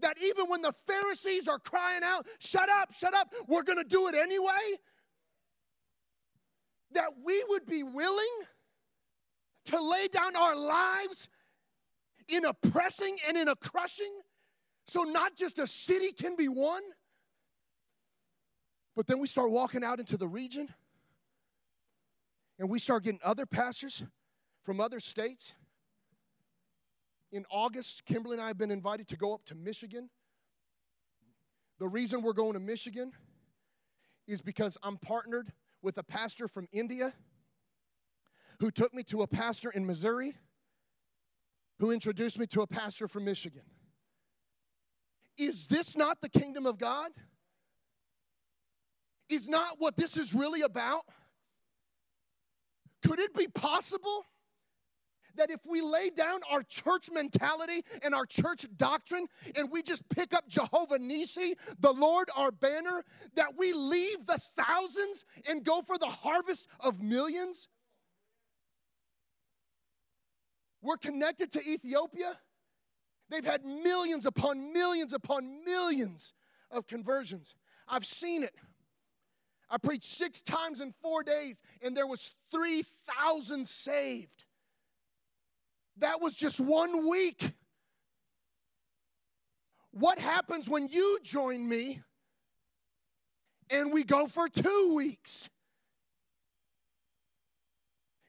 that 0.00 0.16
even 0.22 0.46
when 0.46 0.62
the 0.62 0.72
Pharisees 0.86 1.48
are 1.48 1.58
crying 1.58 2.02
out, 2.04 2.26
shut 2.38 2.68
up, 2.68 2.92
shut 2.92 3.14
up, 3.14 3.32
we're 3.48 3.62
going 3.62 3.78
to 3.78 3.88
do 3.88 4.08
it 4.08 4.14
anyway? 4.14 4.78
That 6.92 7.10
we 7.24 7.44
would 7.48 7.66
be 7.66 7.82
willing 7.82 8.42
to 9.66 9.82
lay 9.82 10.08
down 10.08 10.36
our 10.36 10.56
lives 10.56 11.28
in 12.28 12.44
a 12.44 12.54
pressing 12.54 13.16
and 13.28 13.36
in 13.36 13.48
a 13.48 13.56
crushing 13.56 14.12
so 14.86 15.02
not 15.02 15.34
just 15.34 15.58
a 15.58 15.66
city 15.66 16.12
can 16.12 16.36
be 16.36 16.48
won, 16.48 16.80
but 18.94 19.06
then 19.06 19.18
we 19.18 19.26
start 19.26 19.50
walking 19.50 19.82
out 19.82 19.98
into 19.98 20.16
the 20.16 20.28
region 20.28 20.68
and 22.58 22.70
we 22.70 22.78
start 22.78 23.02
getting 23.02 23.20
other 23.24 23.46
pastors 23.46 24.04
from 24.62 24.80
other 24.80 25.00
states 25.00 25.52
in 27.36 27.44
August, 27.50 28.04
Kimberly 28.06 28.34
and 28.34 28.42
I 28.42 28.48
have 28.48 28.58
been 28.58 28.70
invited 28.70 29.08
to 29.08 29.16
go 29.16 29.34
up 29.34 29.44
to 29.46 29.54
Michigan. 29.54 30.08
The 31.78 31.86
reason 31.86 32.22
we're 32.22 32.32
going 32.32 32.54
to 32.54 32.60
Michigan 32.60 33.12
is 34.26 34.40
because 34.40 34.78
I'm 34.82 34.96
partnered 34.96 35.52
with 35.82 35.98
a 35.98 36.02
pastor 36.02 36.48
from 36.48 36.66
India 36.72 37.12
who 38.58 38.70
took 38.70 38.94
me 38.94 39.02
to 39.04 39.22
a 39.22 39.26
pastor 39.26 39.70
in 39.70 39.86
Missouri 39.86 40.34
who 41.78 41.90
introduced 41.90 42.38
me 42.38 42.46
to 42.46 42.62
a 42.62 42.66
pastor 42.66 43.06
from 43.06 43.24
Michigan. 43.24 43.62
Is 45.36 45.66
this 45.66 45.94
not 45.94 46.22
the 46.22 46.30
kingdom 46.30 46.64
of 46.64 46.78
God? 46.78 47.10
Is 49.28 49.46
not 49.46 49.76
what 49.78 49.96
this 49.96 50.16
is 50.16 50.34
really 50.34 50.62
about? 50.62 51.02
Could 53.02 53.18
it 53.18 53.34
be 53.34 53.46
possible 53.46 54.24
that 55.36 55.50
if 55.50 55.60
we 55.66 55.80
lay 55.80 56.10
down 56.10 56.40
our 56.50 56.62
church 56.62 57.10
mentality 57.12 57.82
and 58.02 58.14
our 58.14 58.26
church 58.26 58.66
doctrine 58.76 59.26
and 59.56 59.70
we 59.70 59.82
just 59.82 60.08
pick 60.08 60.34
up 60.34 60.48
Jehovah 60.48 60.98
Nissi, 60.98 61.52
the 61.78 61.92
Lord 61.92 62.28
our 62.36 62.50
banner, 62.50 63.04
that 63.34 63.52
we 63.56 63.72
leave 63.72 64.26
the 64.26 64.38
thousands 64.56 65.24
and 65.48 65.64
go 65.64 65.82
for 65.82 65.98
the 65.98 66.06
harvest 66.06 66.68
of 66.80 67.02
millions? 67.02 67.68
We're 70.82 70.96
connected 70.96 71.50
to 71.52 71.68
Ethiopia. 71.68 72.38
They've 73.28 73.44
had 73.44 73.64
millions 73.64 74.24
upon 74.24 74.72
millions 74.72 75.12
upon 75.12 75.64
millions 75.64 76.32
of 76.70 76.86
conversions. 76.86 77.54
I've 77.88 78.04
seen 78.04 78.42
it. 78.44 78.54
I 79.68 79.78
preached 79.78 80.04
six 80.04 80.42
times 80.42 80.80
in 80.80 80.92
four 81.02 81.24
days, 81.24 81.60
and 81.82 81.96
there 81.96 82.06
was 82.06 82.30
3,000 82.52 83.66
saved. 83.66 84.45
That 85.98 86.20
was 86.20 86.34
just 86.34 86.60
one 86.60 87.08
week. 87.08 87.52
What 89.92 90.18
happens 90.18 90.68
when 90.68 90.88
you 90.88 91.18
join 91.22 91.66
me 91.66 92.02
and 93.70 93.92
we 93.92 94.04
go 94.04 94.26
for 94.26 94.48
two 94.48 94.92
weeks? 94.94 95.48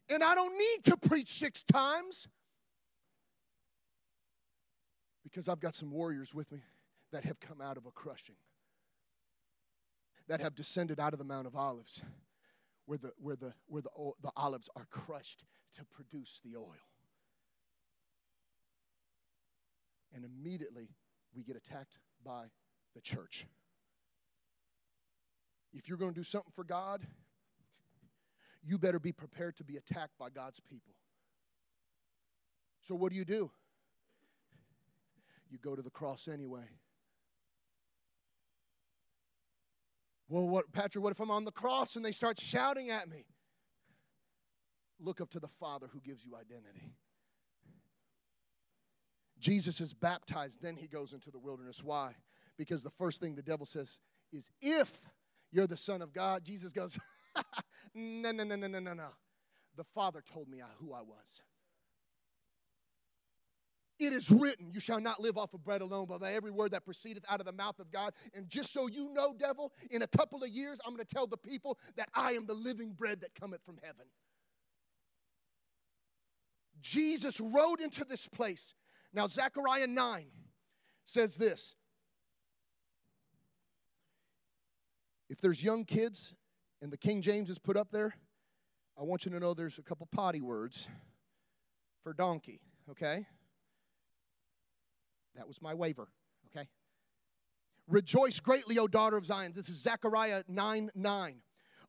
And 0.10 0.24
I 0.24 0.34
don't 0.36 0.58
need 0.58 0.84
to 0.86 0.96
preach 0.96 1.28
six 1.28 1.64
times 1.64 2.30
because 5.24 5.50
I've 5.50 5.60
got 5.60 5.76
some 5.76 5.92
warriors 5.92 6.34
with 6.34 6.50
me 6.52 6.60
that 7.12 7.26
have 7.26 7.40
come 7.42 7.60
out 7.62 7.76
of 7.76 7.86
a 7.86 7.92
crushing, 7.92 8.38
that 10.30 10.40
have 10.40 10.56
descended 10.56 11.00
out 11.02 11.12
of 11.12 11.20
the 11.20 11.26
Mount 11.26 11.48
of 11.48 11.56
Olives, 11.56 12.02
where 12.86 12.98
the, 12.98 13.12
where 13.18 13.36
the, 13.36 13.54
where 13.68 13.82
the, 13.82 13.90
the 14.24 14.32
olives 14.38 14.70
are 14.78 14.88
crushed 14.90 15.44
to 15.76 15.84
produce 15.84 16.40
the 16.46 16.58
oil. 16.58 16.72
And 20.18 20.26
immediately 20.26 20.90
we 21.34 21.44
get 21.44 21.56
attacked 21.56 22.00
by 22.26 22.46
the 22.96 23.02
church. 23.02 23.46
If 25.72 25.88
you're 25.88 25.98
going 25.98 26.12
to 26.14 26.20
do 26.20 26.24
something 26.24 26.52
for 26.56 26.64
God, 26.64 27.06
you 28.64 28.80
better 28.80 29.00
be 29.00 29.12
prepared 29.12 29.56
to 29.58 29.64
be 29.64 29.78
attacked 29.78 30.18
by 30.18 30.30
God's 30.30 30.60
people. 30.60 30.96
So, 32.82 32.96
what 32.96 33.12
do 33.12 33.18
you 33.18 33.26
do? 33.26 33.52
You 35.50 35.60
go 35.60 35.76
to 35.76 35.82
the 35.82 35.92
cross 35.92 36.28
anyway. 36.28 36.68
Well, 40.30 40.48
what, 40.50 40.72
Patrick, 40.74 41.04
what 41.04 41.12
if 41.12 41.20
I'm 41.20 41.32
on 41.32 41.46
the 41.46 41.52
cross 41.52 41.96
and 41.96 42.04
they 42.04 42.12
start 42.12 42.40
shouting 42.40 42.90
at 42.90 43.08
me? 43.08 43.26
Look 45.00 45.22
up 45.22 45.30
to 45.32 45.40
the 45.40 45.48
Father 45.48 45.88
who 45.94 46.02
gives 46.02 46.26
you 46.26 46.36
identity. 46.36 46.96
Jesus 49.40 49.82
is 49.82 49.94
baptized, 49.94 50.62
then 50.62 50.76
he 50.76 50.88
goes 50.88 51.14
into 51.14 51.32
the 51.32 51.40
wilderness. 51.40 51.84
Why? 51.84 52.16
Because 52.58 52.84
the 52.84 52.90
first 52.92 53.20
thing 53.22 53.36
the 53.36 53.42
devil 53.42 53.66
says 53.66 54.00
is, 54.32 54.50
if 54.62 55.00
you're 55.52 55.68
the 55.68 55.78
Son 55.78 56.02
of 56.02 56.14
God, 56.14 56.44
Jesus 56.44 56.74
goes, 56.74 56.98
no, 57.94 58.32
no, 58.32 58.44
no, 58.44 58.56
no, 58.56 58.68
no, 58.68 58.80
no, 58.80 58.94
no. 58.94 59.10
The 59.76 59.84
Father 59.84 60.22
told 60.22 60.50
me 60.50 60.62
who 60.80 60.94
I 60.94 61.02
was. 61.02 61.42
It 64.00 64.14
is 64.14 64.30
written, 64.30 64.70
You 64.72 64.80
shall 64.80 65.00
not 65.00 65.20
live 65.20 65.38
off 65.38 65.54
of 65.54 65.64
bread 65.64 65.82
alone, 65.82 66.06
but 66.08 66.20
by 66.20 66.34
every 66.34 66.52
word 66.52 66.72
that 66.72 66.86
proceedeth 66.86 67.24
out 67.30 67.40
of 67.40 67.46
the 67.46 67.52
mouth 67.52 67.80
of 67.80 67.92
God. 67.92 68.14
And 68.36 68.48
just 68.48 68.72
so 68.72 68.88
you 68.88 69.12
know, 69.14 69.34
devil, 69.38 69.74
in 69.90 70.04
a 70.04 70.08
couple 70.08 70.44
of 70.44 70.50
years, 70.50 70.80
I'm 70.86 70.94
going 70.94 71.06
to 71.06 71.16
tell 71.16 71.26
the 71.26 71.38
people 71.38 71.80
that 71.96 72.10
I 72.14 72.34
am 72.34 72.46
the 72.46 72.54
living 72.54 72.94
bread 72.94 73.22
that 73.22 73.34
cometh 73.40 73.62
from 73.66 73.80
heaven. 73.82 74.06
Jesus 76.80 77.40
rode 77.40 77.80
into 77.80 78.06
this 78.06 78.28
place 78.28 78.76
now, 79.14 79.28
Zechariah 79.28 79.88
9 79.88 80.26
says 81.04 81.38
this 81.38 81.76
If 85.30 85.42
there's 85.42 85.64
young 85.64 85.86
kids 85.86 86.34
and 86.82 86.92
the 86.92 86.98
King 86.98 87.22
James 87.22 87.50
is 87.50 87.60
put 87.60 87.78
up 87.78 87.92
there, 87.92 88.16
I 89.00 89.04
want 89.04 89.26
you 89.26 89.32
to 89.32 89.40
know 89.40 89.54
there's 89.54 89.78
a 89.78 89.84
couple 89.84 90.08
potty 90.12 90.42
words 90.42 90.88
for 92.04 92.14
donkey, 92.14 92.62
okay? 92.90 93.26
That 95.36 95.48
was 95.48 95.62
my 95.62 95.74
waiver, 95.74 96.08
okay? 96.48 96.68
Rejoice 97.88 98.40
greatly, 98.40 98.80
O 98.80 98.88
daughter 98.88 99.18
of 99.18 99.26
Zion. 99.26 99.54
This 99.56 99.70
is 99.70 99.82
Zechariah 99.82 100.44
9 100.48 100.92
9. 100.96 101.36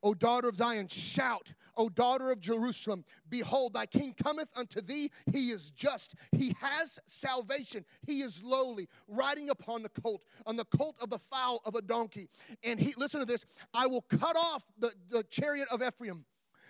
O 0.01 0.13
daughter 0.13 0.47
of 0.47 0.55
Zion, 0.55 0.87
shout, 0.87 1.53
O 1.75 1.89
daughter 1.89 2.31
of 2.31 2.39
Jerusalem, 2.39 3.03
behold, 3.29 3.73
thy 3.73 3.85
king 3.85 4.13
cometh 4.21 4.49
unto 4.55 4.81
thee. 4.81 5.11
He 5.31 5.49
is 5.49 5.71
just. 5.71 6.15
He 6.31 6.55
has 6.59 6.99
salvation. 7.05 7.85
He 8.05 8.21
is 8.21 8.43
lowly, 8.43 8.87
riding 9.07 9.49
upon 9.49 9.83
the 9.83 9.89
colt, 9.89 10.25
on 10.45 10.55
the 10.55 10.65
colt 10.65 10.97
of 11.01 11.09
the 11.09 11.19
foal 11.31 11.61
of 11.65 11.75
a 11.75 11.81
donkey. 11.81 12.29
And 12.63 12.79
he, 12.79 12.93
listen 12.97 13.19
to 13.19 13.25
this, 13.25 13.45
I 13.73 13.87
will 13.87 14.01
cut 14.03 14.35
off 14.35 14.65
the, 14.77 14.93
the 15.09 15.23
chariot 15.23 15.67
of 15.71 15.81
Ephraim 15.81 16.25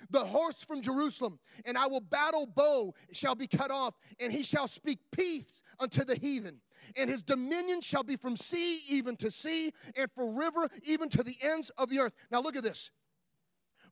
the 0.09 0.23
horse 0.23 0.63
from 0.63 0.81
Jerusalem, 0.81 1.39
and 1.65 1.77
I 1.77 1.87
will 1.87 1.99
battle 1.99 2.45
bow 2.45 2.93
shall 3.11 3.35
be 3.35 3.47
cut 3.47 3.71
off, 3.71 3.95
and 4.19 4.31
he 4.31 4.43
shall 4.43 4.67
speak 4.67 4.99
peace 5.11 5.61
unto 5.79 6.03
the 6.03 6.15
heathen. 6.15 6.61
And 6.97 7.09
his 7.09 7.23
dominion 7.23 7.81
shall 7.81 8.03
be 8.03 8.15
from 8.15 8.35
sea 8.37 8.79
even 8.89 9.15
to 9.17 9.29
sea, 9.29 9.73
and 9.97 10.09
for 10.11 10.31
river 10.31 10.69
even 10.83 11.09
to 11.09 11.23
the 11.23 11.35
ends 11.41 11.69
of 11.71 11.89
the 11.89 11.99
earth. 11.99 12.13
Now 12.31 12.41
look 12.41 12.55
at 12.55 12.63
this. 12.63 12.91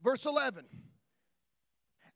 Verse 0.03 0.25
11. 0.25 0.65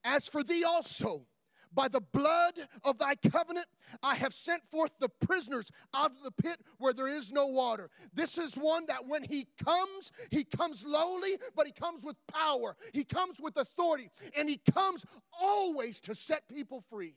As 0.03 0.27
for 0.27 0.43
thee 0.43 0.63
also, 0.63 1.25
by 1.73 1.87
the 1.87 2.01
blood 2.01 2.53
of 2.83 2.97
thy 2.97 3.15
covenant, 3.15 3.67
I 4.03 4.15
have 4.15 4.33
sent 4.33 4.65
forth 4.65 4.91
the 4.99 5.09
prisoners 5.09 5.71
out 5.95 6.11
of 6.11 6.21
the 6.23 6.31
pit 6.31 6.57
where 6.79 6.93
there 6.93 7.07
is 7.07 7.31
no 7.31 7.47
water. 7.47 7.89
This 8.13 8.37
is 8.37 8.55
one 8.55 8.85
that 8.87 9.07
when 9.07 9.23
he 9.23 9.47
comes, 9.63 10.11
he 10.31 10.43
comes 10.43 10.85
lowly, 10.85 11.37
but 11.55 11.65
he 11.65 11.71
comes 11.71 12.03
with 12.03 12.17
power. 12.27 12.75
He 12.93 13.03
comes 13.03 13.39
with 13.39 13.57
authority, 13.57 14.09
and 14.37 14.49
he 14.49 14.59
comes 14.73 15.05
always 15.39 16.01
to 16.01 16.15
set 16.15 16.47
people 16.49 16.83
free. 16.89 17.15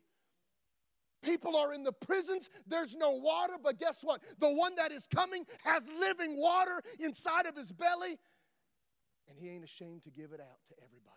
People 1.23 1.57
are 1.57 1.73
in 1.73 1.83
the 1.83 1.93
prisons, 1.93 2.51
there's 2.67 2.95
no 2.95 3.13
water, 3.13 3.55
but 3.61 3.79
guess 3.79 4.05
what? 4.05 4.23
The 4.39 4.53
one 4.53 4.75
that 4.77 4.93
is 4.93 5.09
coming 5.09 5.47
has 5.65 5.91
living 5.99 6.37
water 6.37 6.83
inside 7.01 7.47
of 7.47 7.57
his 7.57 7.73
belly, 7.73 8.19
and 9.29 9.39
he 9.39 9.49
ain't 9.51 9.65
ashamed 9.65 10.05
to 10.05 10.11
give 10.11 10.33
it 10.33 10.41
out 10.41 10.59
to 10.69 10.75
everybody. 10.83 11.15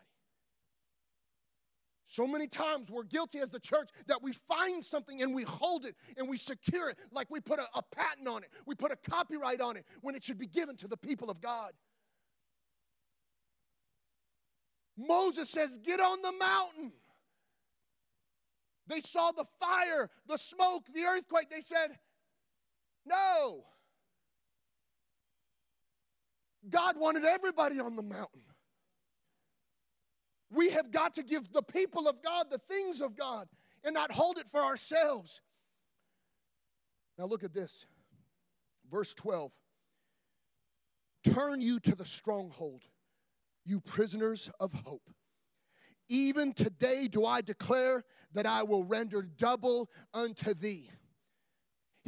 So 2.10 2.26
many 2.26 2.48
times 2.48 2.90
we're 2.90 3.04
guilty 3.04 3.40
as 3.40 3.50
the 3.50 3.60
church 3.60 3.90
that 4.08 4.24
we 4.24 4.32
find 4.32 4.82
something 4.82 5.22
and 5.22 5.36
we 5.36 5.44
hold 5.44 5.86
it 5.86 5.96
and 6.16 6.30
we 6.30 6.38
secure 6.38 6.90
it 6.90 6.98
like 7.12 7.30
we 7.30 7.42
put 7.42 7.60
a, 7.60 7.68
a, 7.76 7.82
patent 7.84 8.30
on 8.30 8.44
it, 8.44 8.50
we 8.66 8.76
put 8.76 8.94
a 8.94 8.96
copyright 8.96 9.60
on 9.60 9.76
it 9.76 9.86
when 10.02 10.16
it 10.16 10.24
should 10.24 10.40
be 10.40 10.48
given 10.48 10.78
to 10.78 10.88
the 10.88 10.96
people 10.96 11.30
of 11.30 11.42
God. 11.42 11.74
Moses 14.98 15.50
says, 15.50 15.78
Get 15.78 16.00
on 16.00 16.22
the 16.22 16.32
mountain. 16.32 16.94
They 18.88 19.02
saw 19.02 19.32
the 19.34 19.46
fire, 19.60 20.10
the 20.28 20.38
smoke, 20.38 20.86
the 20.94 21.04
earthquake. 21.04 21.50
They 21.50 21.62
said, 21.62 21.98
No. 23.06 23.66
God 26.70 26.98
wanted 26.98 27.26
everybody 27.26 27.80
on 27.80 27.96
the 27.96 28.04
mountain. 28.04 28.42
We 30.50 30.70
have 30.72 30.92
got 30.92 31.14
to 31.16 31.24
give 31.24 31.52
the 31.52 31.62
people 31.62 32.08
of 32.08 32.22
God 32.22 32.48
the 32.50 32.58
things 32.58 33.02
of 33.02 33.16
God 33.16 33.48
and 33.84 33.94
not 33.94 34.12
hold 34.12 34.38
it 34.38 34.50
for 34.50 34.62
ourselves. 34.62 35.42
Now, 37.18 37.26
look 37.26 37.44
at 37.44 37.54
this. 37.54 37.86
Verse 38.90 39.14
12 39.14 39.52
Turn 41.24 41.62
you 41.62 41.80
to 41.82 41.96
the 41.96 42.06
stronghold, 42.06 42.84
you 43.66 43.82
prisoners 43.82 44.50
of 44.60 44.72
hope. 44.74 45.10
Even 46.10 46.54
today 46.54 47.10
do 47.10 47.26
I 47.26 47.42
declare 47.42 48.06
that 48.34 48.46
I 48.46 48.64
will 48.64 48.86
render 48.86 49.22
double 49.22 49.90
unto 50.14 50.54
thee. 50.54 50.90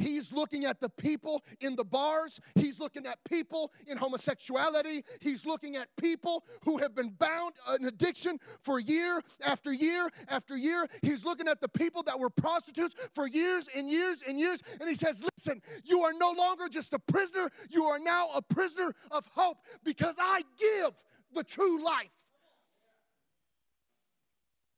He's 0.00 0.32
looking 0.32 0.64
at 0.64 0.80
the 0.80 0.88
people 0.88 1.44
in 1.60 1.76
the 1.76 1.84
bars. 1.84 2.40
He's 2.54 2.80
looking 2.80 3.06
at 3.06 3.18
people 3.28 3.72
in 3.86 3.98
homosexuality. 3.98 5.04
He's 5.20 5.44
looking 5.44 5.76
at 5.76 5.88
people 6.00 6.44
who 6.64 6.78
have 6.78 6.94
been 6.94 7.10
bound 7.10 7.52
in 7.78 7.86
addiction 7.86 8.38
for 8.62 8.80
year 8.80 9.20
after 9.44 9.72
year 9.72 10.08
after 10.28 10.56
year. 10.56 10.86
He's 11.02 11.24
looking 11.24 11.48
at 11.48 11.60
the 11.60 11.68
people 11.68 12.02
that 12.04 12.18
were 12.18 12.30
prostitutes 12.30 12.94
for 13.12 13.28
years 13.28 13.68
and 13.76 13.90
years 13.90 14.22
and 14.26 14.40
years. 14.40 14.62
And 14.80 14.88
he 14.88 14.94
says, 14.94 15.22
Listen, 15.36 15.60
you 15.84 16.00
are 16.02 16.14
no 16.14 16.32
longer 16.32 16.68
just 16.68 16.94
a 16.94 16.98
prisoner, 16.98 17.50
you 17.68 17.84
are 17.84 17.98
now 17.98 18.28
a 18.34 18.40
prisoner 18.42 18.94
of 19.10 19.28
hope 19.34 19.58
because 19.84 20.16
I 20.18 20.42
give 20.58 20.92
the 21.34 21.44
true 21.44 21.84
life. 21.84 22.08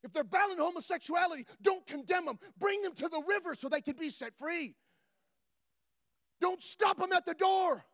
If 0.03 0.11
they're 0.11 0.25
battling 0.25 0.57
homosexuality, 0.57 1.45
don't 1.61 1.87
condemn 1.87 2.25
them. 2.25 2.37
Bring 2.59 2.81
them 2.81 2.93
to 2.95 3.07
the 3.07 3.23
river 3.27 3.55
so 3.55 3.69
they 3.69 3.79
can 3.79 3.95
be 3.95 4.09
set 4.09 4.37
free. 4.37 4.75
Don't 6.43 6.61
stop 6.61 6.97
them 6.97 7.13
at 7.13 7.25
the 7.25 7.35
door. 7.35 7.85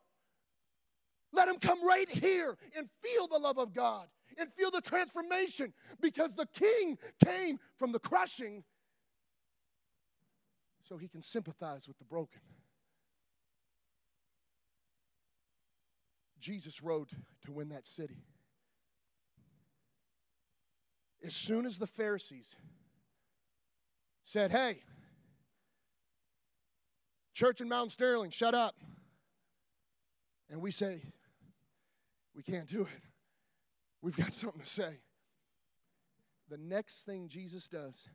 Let 1.32 1.46
them 1.46 1.58
come 1.60 1.86
right 1.86 2.08
here 2.08 2.56
and 2.76 2.88
feel 3.00 3.28
the 3.28 3.38
love 3.38 3.58
of 3.58 3.72
God 3.72 4.08
and 4.36 4.52
feel 4.52 4.72
the 4.72 4.80
transformation 4.80 5.72
because 6.00 6.34
the 6.34 6.46
king 6.46 6.98
came 7.24 7.60
from 7.76 7.92
the 7.92 8.00
crushing 8.00 8.64
so 10.82 10.96
he 10.96 11.06
can 11.06 11.22
sympathize 11.22 11.86
with 11.86 11.96
the 11.98 12.04
broken. 12.04 12.40
Jesus 16.40 16.82
rode 16.82 17.10
to 17.44 17.52
win 17.52 17.68
that 17.68 17.86
city. 17.86 18.24
As 21.24 21.36
soon 21.36 21.66
as 21.66 21.78
the 21.78 21.86
Pharisees 21.86 22.56
said, 24.24 24.50
Hey, 24.50 24.78
Church 27.40 27.62
in 27.62 27.70
Mount 27.70 27.90
Sterling, 27.90 28.28
shut 28.28 28.52
up. 28.52 28.74
And 30.50 30.60
we 30.60 30.70
say, 30.70 31.00
we 32.34 32.42
can't 32.42 32.66
do 32.66 32.82
it. 32.82 33.02
We've 34.02 34.14
got 34.14 34.34
something 34.34 34.60
to 34.60 34.66
say. 34.66 34.98
The 36.50 36.58
next 36.58 37.04
thing 37.04 37.28
Jesus 37.28 37.66
does 37.66 38.10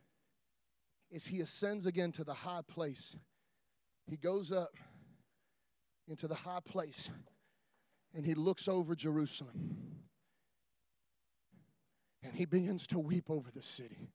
is 1.10 1.26
he 1.26 1.40
ascends 1.40 1.86
again 1.86 2.12
to 2.12 2.22
the 2.22 2.34
high 2.34 2.60
place. 2.68 3.16
He 4.06 4.16
goes 4.16 4.52
up 4.52 4.76
into 6.06 6.28
the 6.28 6.36
high 6.36 6.60
place 6.64 7.10
and 8.14 8.24
he 8.24 8.34
looks 8.34 8.68
over 8.68 8.94
Jerusalem. 8.94 9.76
And 12.22 12.32
he 12.32 12.44
begins 12.44 12.86
to 12.88 13.00
weep 13.00 13.28
over 13.28 13.50
the 13.50 13.62
city. 13.62 14.12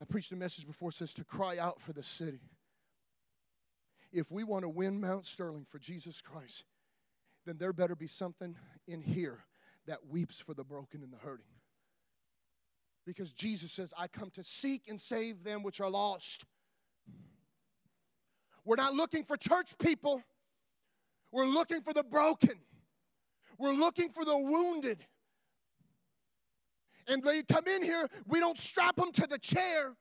I 0.00 0.06
preached 0.06 0.32
a 0.32 0.36
message 0.36 0.66
before 0.66 0.92
says 0.92 1.12
to 1.14 1.24
cry 1.24 1.58
out 1.58 1.80
for 1.80 1.92
the 1.92 2.02
city. 2.02 2.40
If 4.12 4.32
we 4.32 4.44
want 4.44 4.62
to 4.62 4.68
win 4.68 5.00
Mount 5.00 5.26
Sterling 5.26 5.66
for 5.68 5.78
Jesus 5.78 6.20
Christ, 6.20 6.64
then 7.46 7.58
there 7.58 7.72
better 7.72 7.94
be 7.94 8.06
something 8.06 8.56
in 8.86 9.02
here 9.02 9.38
that 9.86 10.06
weeps 10.08 10.40
for 10.40 10.54
the 10.54 10.64
broken 10.64 11.02
and 11.02 11.12
the 11.12 11.18
hurting. 11.18 11.44
Because 13.06 13.32
Jesus 13.32 13.72
says, 13.72 13.92
I 13.96 14.08
come 14.08 14.30
to 14.30 14.42
seek 14.42 14.88
and 14.88 15.00
save 15.00 15.44
them 15.44 15.62
which 15.62 15.80
are 15.80 15.90
lost. 15.90 16.44
We're 18.64 18.76
not 18.76 18.94
looking 18.94 19.24
for 19.24 19.36
church 19.36 19.76
people, 19.78 20.22
we're 21.32 21.46
looking 21.46 21.82
for 21.82 21.92
the 21.92 22.04
broken, 22.04 22.58
we're 23.58 23.72
looking 23.72 24.10
for 24.10 24.24
the 24.24 24.36
wounded 24.36 24.98
and 27.08 27.22
they 27.22 27.42
come 27.42 27.66
in 27.66 27.82
here, 27.82 28.08
we 28.26 28.40
don't 28.40 28.58
strap 28.58 28.96
them 28.96 29.12
to 29.12 29.26
the 29.26 29.38
chair. 29.38 29.94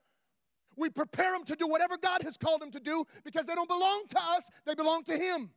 We 0.76 0.90
prepare 0.90 1.34
them 1.34 1.44
to 1.46 1.56
do 1.56 1.68
whatever 1.68 1.98
God 1.98 2.24
has 2.24 2.38
called 2.38 2.62
them 2.62 2.72
to 2.72 2.80
do 2.80 3.04
because 3.24 3.46
they 3.46 3.56
don't 3.56 3.70
belong 3.70 4.04
to 4.10 4.18
us, 4.18 4.50
they 4.66 4.76
belong 4.76 5.04
to 5.06 5.18
Him. 5.18 5.52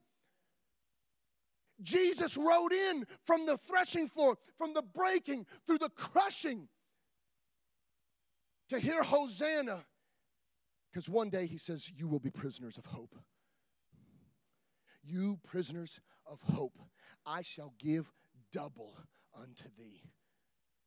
Jesus 1.81 2.37
rode 2.37 2.73
in 2.73 3.05
from 3.25 3.47
the 3.47 3.57
threshing 3.57 4.09
floor, 4.09 4.37
from 4.57 4.73
the 4.73 4.83
breaking, 4.83 5.47
through 5.67 5.79
the 5.79 5.91
crushing 5.91 6.69
to 8.69 8.79
hear 8.79 9.03
Hosanna. 9.03 9.85
Because 10.93 11.09
one 11.09 11.31
day 11.31 11.47
he 11.47 11.59
says, 11.59 11.91
You 11.95 12.07
will 12.07 12.21
be 12.21 12.31
prisoners 12.31 12.79
of 12.79 12.87
hope. 12.87 13.15
You 15.03 15.39
prisoners 15.43 16.01
of 16.27 16.41
hope, 16.43 16.79
I 17.27 17.43
shall 17.43 17.75
give 17.79 18.13
double 18.53 18.97
unto 19.35 19.65
thee. 19.77 20.03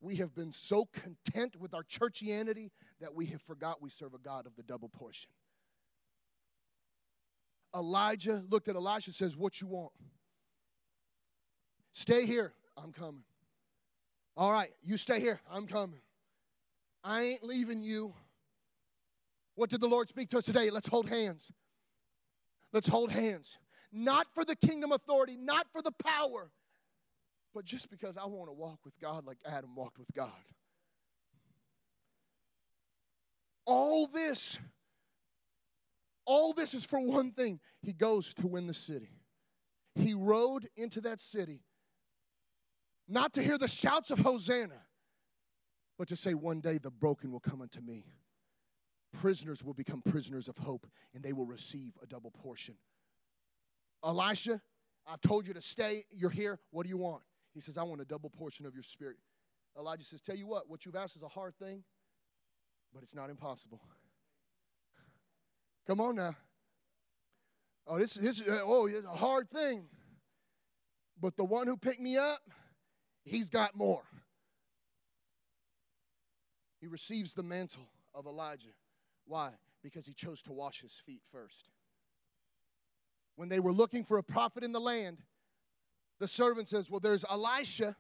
We 0.06 0.18
have 0.18 0.36
been 0.36 0.52
so 0.52 0.86
content 0.86 1.56
with 1.60 1.74
our 1.74 1.82
churchianity 1.82 2.70
that 3.02 3.16
we 3.16 3.26
have 3.26 3.42
forgot 3.42 3.82
we 3.82 3.90
serve 3.90 4.14
a 4.14 4.20
God 4.20 4.46
of 4.46 4.56
the 4.56 4.62
double 4.62 4.88
portion. 4.88 5.32
Elijah 7.76 8.44
looked 8.52 8.68
at 8.68 8.76
Elisha 8.76 9.12
says, 9.12 9.36
What 9.36 9.60
you 9.60 9.66
want? 9.66 9.92
Stay 11.92 12.28
here. 12.28 12.54
I'm 12.78 12.92
coming. 12.92 13.24
All 14.38 14.52
right, 14.52 14.70
you 14.84 14.98
stay 14.98 15.20
here. 15.20 15.42
I'm 15.52 15.66
coming. 15.66 16.02
I 17.04 17.24
ain't 17.24 17.44
leaving 17.44 17.82
you. 17.82 18.14
What 19.56 19.72
did 19.72 19.82
the 19.82 19.88
Lord 19.88 20.08
speak 20.08 20.30
to 20.30 20.38
us 20.38 20.46
today? 20.46 20.70
Let's 20.70 20.88
hold 20.88 21.10
hands. 21.10 21.52
Let's 22.72 22.88
hold 22.88 23.12
hands. 23.12 23.58
Not 23.92 24.28
for 24.36 24.46
the 24.46 24.56
kingdom 24.56 24.92
authority, 24.92 25.36
not 25.36 25.66
for 25.72 25.82
the 25.82 25.94
power, 25.94 26.52
but 27.56 27.64
just 27.64 27.90
because 27.90 28.18
I 28.18 28.26
want 28.26 28.50
to 28.50 28.54
walk 28.54 28.80
with 28.84 29.00
God 29.00 29.26
like 29.26 29.38
Adam 29.46 29.74
walked 29.76 29.98
with 29.98 30.12
God. 30.14 30.30
All 33.66 34.08
this, 34.08 34.60
all 36.26 36.52
this 36.52 36.74
is 36.74 36.86
for 36.86 37.00
one 37.00 37.32
thing. 37.32 37.62
He 37.82 37.94
goes 37.94 38.34
to 38.36 38.48
win 38.48 38.68
the 38.68 38.74
city. 38.74 39.10
He 39.96 40.14
rode 40.14 40.68
into 40.76 41.00
that 41.02 41.22
city 41.22 41.62
not 43.08 43.32
to 43.34 43.42
hear 43.42 43.58
the 43.58 43.70
shouts 43.70 44.12
of 44.12 44.20
Hosanna, 44.20 44.82
but 45.98 46.10
to 46.10 46.18
say, 46.18 46.34
One 46.34 46.60
day 46.60 46.78
the 46.78 46.92
broken 46.92 47.32
will 47.32 47.40
come 47.40 47.62
unto 47.62 47.80
me. 47.80 48.04
Prisoners 49.14 49.64
will 49.64 49.74
become 49.74 50.02
prisoners 50.02 50.50
of 50.50 50.58
hope, 50.58 50.86
and 51.14 51.24
they 51.24 51.32
will 51.32 51.46
receive 51.46 51.94
a 52.04 52.06
double 52.06 52.32
portion. 52.32 52.76
Elisha, 54.04 54.60
I've 55.08 55.22
told 55.22 55.48
you 55.48 55.54
to 55.54 55.62
stay. 55.62 56.04
You're 56.12 56.30
here. 56.30 56.60
What 56.72 56.84
do 56.84 56.90
you 56.90 56.98
want? 56.98 57.24
He 57.56 57.62
says, 57.62 57.78
I 57.78 57.84
want 57.84 58.02
a 58.02 58.06
double 58.06 58.30
portion 58.30 58.66
of 58.66 58.74
your 58.74 58.84
spirit. 58.84 59.16
Elijah 59.80 60.04
says, 60.04 60.22
Tell 60.22 60.36
you 60.36 60.46
what, 60.46 60.70
what 60.70 60.86
you've 60.86 60.96
asked 60.96 61.16
is 61.16 61.24
a 61.24 61.28
hard 61.28 61.56
thing, 61.56 61.84
but 62.94 63.02
it's 63.02 63.16
not 63.16 63.30
impossible. 63.30 63.80
Come 65.88 66.02
on 66.02 66.16
now. 66.16 66.36
Oh, 67.88 67.98
this, 67.98 68.16
this 68.16 68.48
uh, 68.48 68.60
oh, 68.64 68.88
it's 68.88 69.06
a 69.06 69.10
hard 69.10 69.50
thing. 69.50 69.86
But 71.20 71.38
the 71.38 71.46
one 71.46 71.66
who 71.66 71.78
picked 71.78 72.02
me 72.02 72.18
up, 72.18 72.40
he's 73.24 73.50
got 73.50 73.76
more. 73.76 74.04
He 76.82 76.88
receives 76.88 77.34
the 77.34 77.44
mantle 77.44 77.88
of 78.14 78.26
Elijah. 78.26 78.74
Why? 79.26 79.52
Because 79.82 80.06
he 80.06 80.14
chose 80.14 80.42
to 80.44 80.52
wash 80.52 80.82
his 80.82 81.02
feet 81.06 81.22
first. 81.32 81.70
When 83.38 83.48
they 83.48 83.60
were 83.60 83.72
looking 83.72 84.04
for 84.04 84.18
a 84.18 84.24
prophet 84.24 84.64
in 84.64 84.72
the 84.72 84.80
land, 84.80 85.20
the 86.20 86.28
servant 86.28 86.68
says, 86.68 86.90
Well, 86.90 87.00
there's 87.00 87.26
Elisha. 87.30 87.96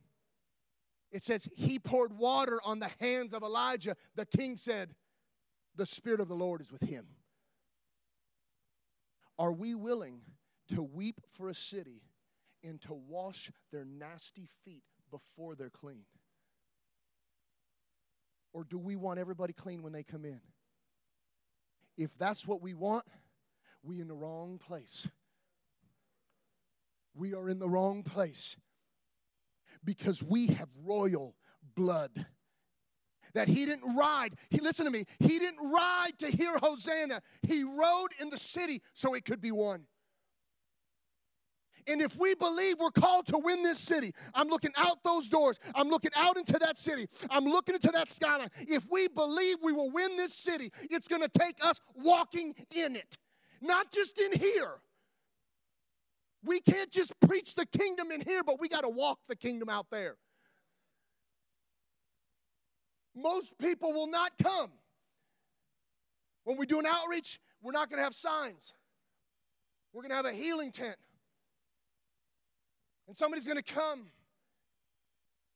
It 1.12 1.23
says, 1.23 1.47
He 1.56 1.80
poured 1.80 2.17
water 2.17 2.60
on 2.65 2.80
the 2.80 2.89
hands 2.99 3.34
of 3.34 3.43
Elijah. 3.43 3.95
The 4.15 4.25
king 4.25 4.58
said, 4.58 4.93
The 5.75 5.86
Spirit 5.86 6.19
of 6.19 6.28
the 6.28 6.36
Lord 6.36 6.62
is 6.62 6.71
with 6.71 6.84
him. 6.84 7.08
Are 9.38 9.51
we 9.51 9.75
willing 9.75 10.21
to 10.69 10.82
weep 10.82 11.19
for 11.38 11.49
a 11.49 11.54
city 11.54 12.01
and 12.63 12.82
to 12.82 12.93
wash 12.93 13.51
their 13.71 13.86
nasty 13.86 14.47
feet 14.63 14.84
before 15.12 15.56
they're 15.56 15.69
clean? 15.69 16.06
Or 18.54 18.63
do 18.63 18.78
we 18.78 18.95
want 18.95 19.19
everybody 19.19 19.51
clean 19.51 19.84
when 19.84 19.91
they 19.91 20.04
come 20.04 20.23
in? 20.23 20.39
If 21.97 22.17
that's 22.17 22.47
what 22.47 22.62
we 22.62 22.73
want, 22.73 23.06
we 23.84 23.99
in 23.99 24.08
the 24.08 24.15
wrong 24.15 24.58
place. 24.58 25.08
We 27.15 27.34
are 27.34 27.49
in 27.49 27.60
the 27.60 27.69
wrong 27.69 28.04
place 28.04 28.58
because 29.84 30.21
we 30.21 30.47
have 30.47 30.69
royal 30.84 31.36
blood. 31.75 32.25
That 33.34 33.47
he 33.49 33.65
didn't 33.65 33.95
ride, 33.95 34.36
he 34.49 34.60
listen 34.60 34.86
to 34.86 34.91
me, 34.91 35.06
he 35.19 35.39
didn't 35.39 35.60
ride 35.71 36.12
to 36.19 36.28
hear 36.28 36.58
Hosanna. 36.58 37.21
He 37.41 37.63
rode 37.63 38.10
in 38.21 38.30
the 38.30 38.38
city 38.38 38.82
so 38.93 39.13
it 39.13 39.25
could 39.25 39.41
be 39.41 39.51
won. 39.51 39.86
And 41.88 42.01
if 42.01 42.17
we 42.17 42.34
believe 42.34 42.78
we're 42.80 42.89
called 42.91 43.28
to 43.28 43.38
win 43.38 43.62
this 43.62 43.80
city, 43.80 44.13
I'm 44.34 44.47
looking 44.47 44.71
out 44.78 45.04
those 45.04 45.30
doors. 45.30 45.60
I'm 45.75 45.88
looking 45.89 46.12
out 46.15 46.38
into 46.38 46.58
that 46.60 46.78
city. 46.78 47.08
I'm 47.30 47.45
looking 47.45 47.75
into 47.75 47.91
that 47.91 48.10
skyline. 48.10 48.49
If 48.67 48.88
we 48.89 49.08
believe 49.08 49.58
we 49.62 49.71
will 49.71 49.91
win 49.91 50.17
this 50.17 50.34
city, 50.34 50.71
it's 50.89 51.08
going 51.08 51.21
to 51.21 51.30
take 51.30 51.63
us 51.63 51.80
walking 51.93 52.56
in 52.75 52.95
it, 52.95 53.17
not 53.62 53.91
just 53.91 54.19
in 54.19 54.32
here. 54.32 54.80
We 56.45 56.60
can't 56.60 56.91
just 56.91 57.19
preach 57.21 57.55
the 57.55 57.65
kingdom 57.65 58.12
in 58.12 58.21
here, 58.21 58.43
but 58.43 58.60
we 58.60 58.67
got 58.67 58.81
to 58.81 58.89
walk 58.89 59.19
the 59.27 59.36
kingdom 59.36 59.67
out 59.67 59.88
there. 59.89 60.15
Most 63.15 63.58
people 63.58 63.93
will 63.93 64.10
not 64.10 64.31
come. 64.41 64.71
When 66.43 66.58
we 66.58 66.65
do 66.65 66.79
an 66.79 66.86
outreach, 66.86 67.39
we're 67.63 67.71
not 67.71 67.89
going 67.89 67.97
to 67.97 68.03
have 68.03 68.13
signs. 68.13 68.73
We're 69.91 70.03
going 70.03 70.12
to 70.12 70.15
have 70.15 70.25
a 70.25 70.34
healing 70.34 70.71
tent. 70.71 70.97
And 73.08 73.17
somebody's 73.17 73.47
going 73.47 73.62
to 73.62 73.73
come 73.73 74.08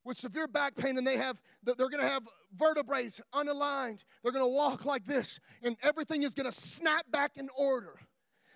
with 0.04 0.16
severe 0.16 0.48
back 0.48 0.74
pain 0.76 0.96
and 0.98 1.06
they 1.06 1.16
have 1.16 1.40
they're 1.62 1.74
going 1.76 2.00
to 2.00 2.08
have 2.08 2.22
vertebrae 2.56 3.08
unaligned. 3.34 4.02
They're 4.22 4.32
going 4.32 4.44
to 4.44 4.50
walk 4.50 4.84
like 4.84 5.04
this 5.04 5.38
and 5.62 5.76
everything 5.82 6.22
is 6.22 6.34
going 6.34 6.50
to 6.50 6.56
snap 6.56 7.04
back 7.10 7.32
in 7.36 7.48
order. 7.56 8.00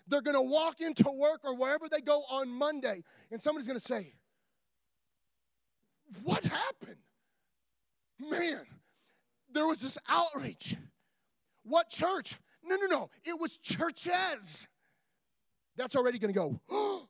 They're 0.07 0.23
going 0.23 0.37
to 0.37 0.43
walk 0.43 0.81
into 0.81 1.11
work 1.11 1.41
or 1.45 1.57
wherever 1.57 1.89
they 1.89 2.01
go 2.01 2.23
on 2.31 2.51
Monday 2.51 3.03
and 3.31 3.41
somebody's 3.41 3.67
going 3.67 3.79
to 3.79 3.85
say, 3.85 4.15
"What 6.23 6.45
happened?" 6.45 6.99
Man, 8.19 8.67
there 9.53 9.67
was 9.67 9.81
this 9.81 9.99
outreach. 10.09 10.77
What 11.65 11.89
church? 11.89 12.37
No, 12.63 12.77
no, 12.77 12.87
no. 12.87 13.11
It 13.25 13.39
was 13.39 13.59
churches. 13.59 14.67
That's 15.77 15.97
already 15.97 16.19
going 16.19 16.33
to 16.33 16.39
go, 16.39 16.61
oh, 16.71 17.09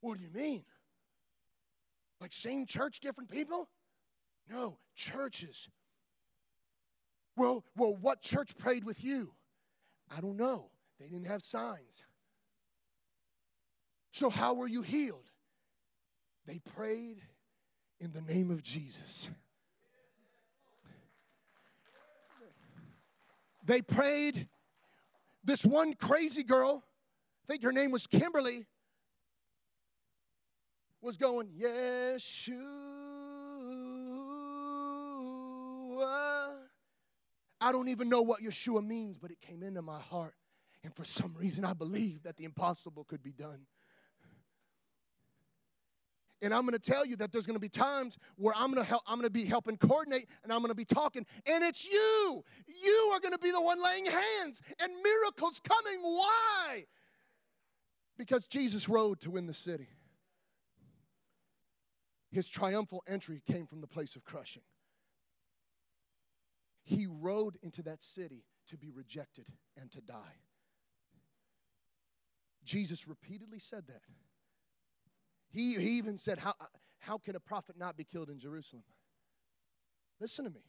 what 0.00 0.18
do 0.18 0.24
you 0.24 0.30
mean? 0.32 0.64
Like 2.20 2.32
same 2.32 2.66
church, 2.66 3.00
different 3.00 3.30
people? 3.30 3.68
No, 4.48 4.78
churches. 4.94 5.68
Well, 7.36 7.64
well, 7.76 7.96
what 7.96 8.20
church 8.20 8.56
prayed 8.58 8.84
with 8.84 9.02
you? 9.02 9.32
I 10.14 10.20
don't 10.20 10.36
know. 10.36 10.71
They 11.02 11.08
didn't 11.08 11.26
have 11.26 11.42
signs. 11.42 12.04
So 14.12 14.30
how 14.30 14.54
were 14.54 14.68
you 14.68 14.82
healed? 14.82 15.24
They 16.46 16.60
prayed 16.76 17.20
in 17.98 18.12
the 18.12 18.20
name 18.20 18.52
of 18.52 18.62
Jesus. 18.62 19.28
They 23.64 23.82
prayed. 23.82 24.46
This 25.42 25.66
one 25.66 25.94
crazy 25.94 26.44
girl, 26.44 26.84
I 27.42 27.46
think 27.48 27.64
her 27.64 27.72
name 27.72 27.90
was 27.90 28.06
Kimberly, 28.06 28.66
was 31.00 31.16
going, 31.16 31.48
Yeshua. 31.48 32.52
I 37.60 37.72
don't 37.72 37.88
even 37.88 38.08
know 38.08 38.22
what 38.22 38.40
Yeshua 38.40 38.86
means, 38.86 39.18
but 39.18 39.32
it 39.32 39.40
came 39.40 39.64
into 39.64 39.82
my 39.82 39.98
heart. 39.98 40.34
And 40.84 40.94
for 40.94 41.04
some 41.04 41.34
reason, 41.38 41.64
I 41.64 41.74
believe 41.74 42.24
that 42.24 42.36
the 42.36 42.44
impossible 42.44 43.04
could 43.04 43.22
be 43.22 43.32
done. 43.32 43.66
And 46.42 46.52
I'm 46.52 46.62
going 46.62 46.72
to 46.72 46.90
tell 46.90 47.06
you 47.06 47.14
that 47.16 47.30
there's 47.30 47.46
going 47.46 47.54
to 47.54 47.60
be 47.60 47.68
times 47.68 48.18
where 48.36 48.52
I'm 48.56 48.72
going 48.72 48.82
to 48.82 48.88
help 48.88 49.02
I'm 49.06 49.14
going 49.14 49.28
to 49.28 49.30
be 49.30 49.44
helping 49.44 49.76
coordinate 49.76 50.28
and 50.42 50.52
I'm 50.52 50.58
going 50.58 50.70
to 50.70 50.74
be 50.74 50.84
talking 50.84 51.24
and 51.48 51.62
it's 51.62 51.86
you. 51.86 52.44
You 52.66 53.12
are 53.14 53.20
going 53.20 53.32
to 53.32 53.38
be 53.38 53.52
the 53.52 53.62
one 53.62 53.80
laying 53.80 54.06
hands 54.06 54.60
and 54.82 54.92
miracles 55.04 55.60
coming. 55.60 56.02
Why? 56.02 56.84
Because 58.18 58.48
Jesus 58.48 58.88
rode 58.88 59.20
to 59.20 59.30
win 59.30 59.46
the 59.46 59.54
city. 59.54 59.86
His 62.32 62.48
triumphal 62.48 63.04
entry 63.06 63.40
came 63.46 63.66
from 63.66 63.80
the 63.80 63.86
place 63.86 64.16
of 64.16 64.24
crushing. 64.24 64.62
He 66.82 67.06
rode 67.06 67.56
into 67.62 67.82
that 67.82 68.02
city 68.02 68.42
to 68.66 68.76
be 68.76 68.90
rejected 68.90 69.46
and 69.80 69.92
to 69.92 70.00
die. 70.00 70.40
Jesus 72.64 73.08
repeatedly 73.08 73.58
said 73.58 73.86
that. 73.88 74.02
He, 75.50 75.74
he 75.74 75.98
even 75.98 76.16
said, 76.16 76.38
how, 76.38 76.54
how 76.98 77.18
can 77.18 77.36
a 77.36 77.40
prophet 77.40 77.76
not 77.78 77.96
be 77.96 78.04
killed 78.04 78.30
in 78.30 78.38
Jerusalem? 78.38 78.84
Listen 80.20 80.44
to 80.44 80.50
me. 80.50 80.64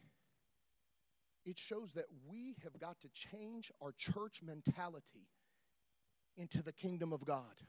It 1.46 1.58
shows 1.58 1.92
that 1.94 2.06
we 2.26 2.56
have 2.62 2.78
got 2.78 3.00
to 3.00 3.08
change 3.08 3.70
our 3.80 3.92
church 3.96 4.40
mentality 4.42 5.28
into 6.36 6.62
the 6.62 6.72
kingdom 6.72 7.12
of 7.12 7.24
God. 7.24 7.62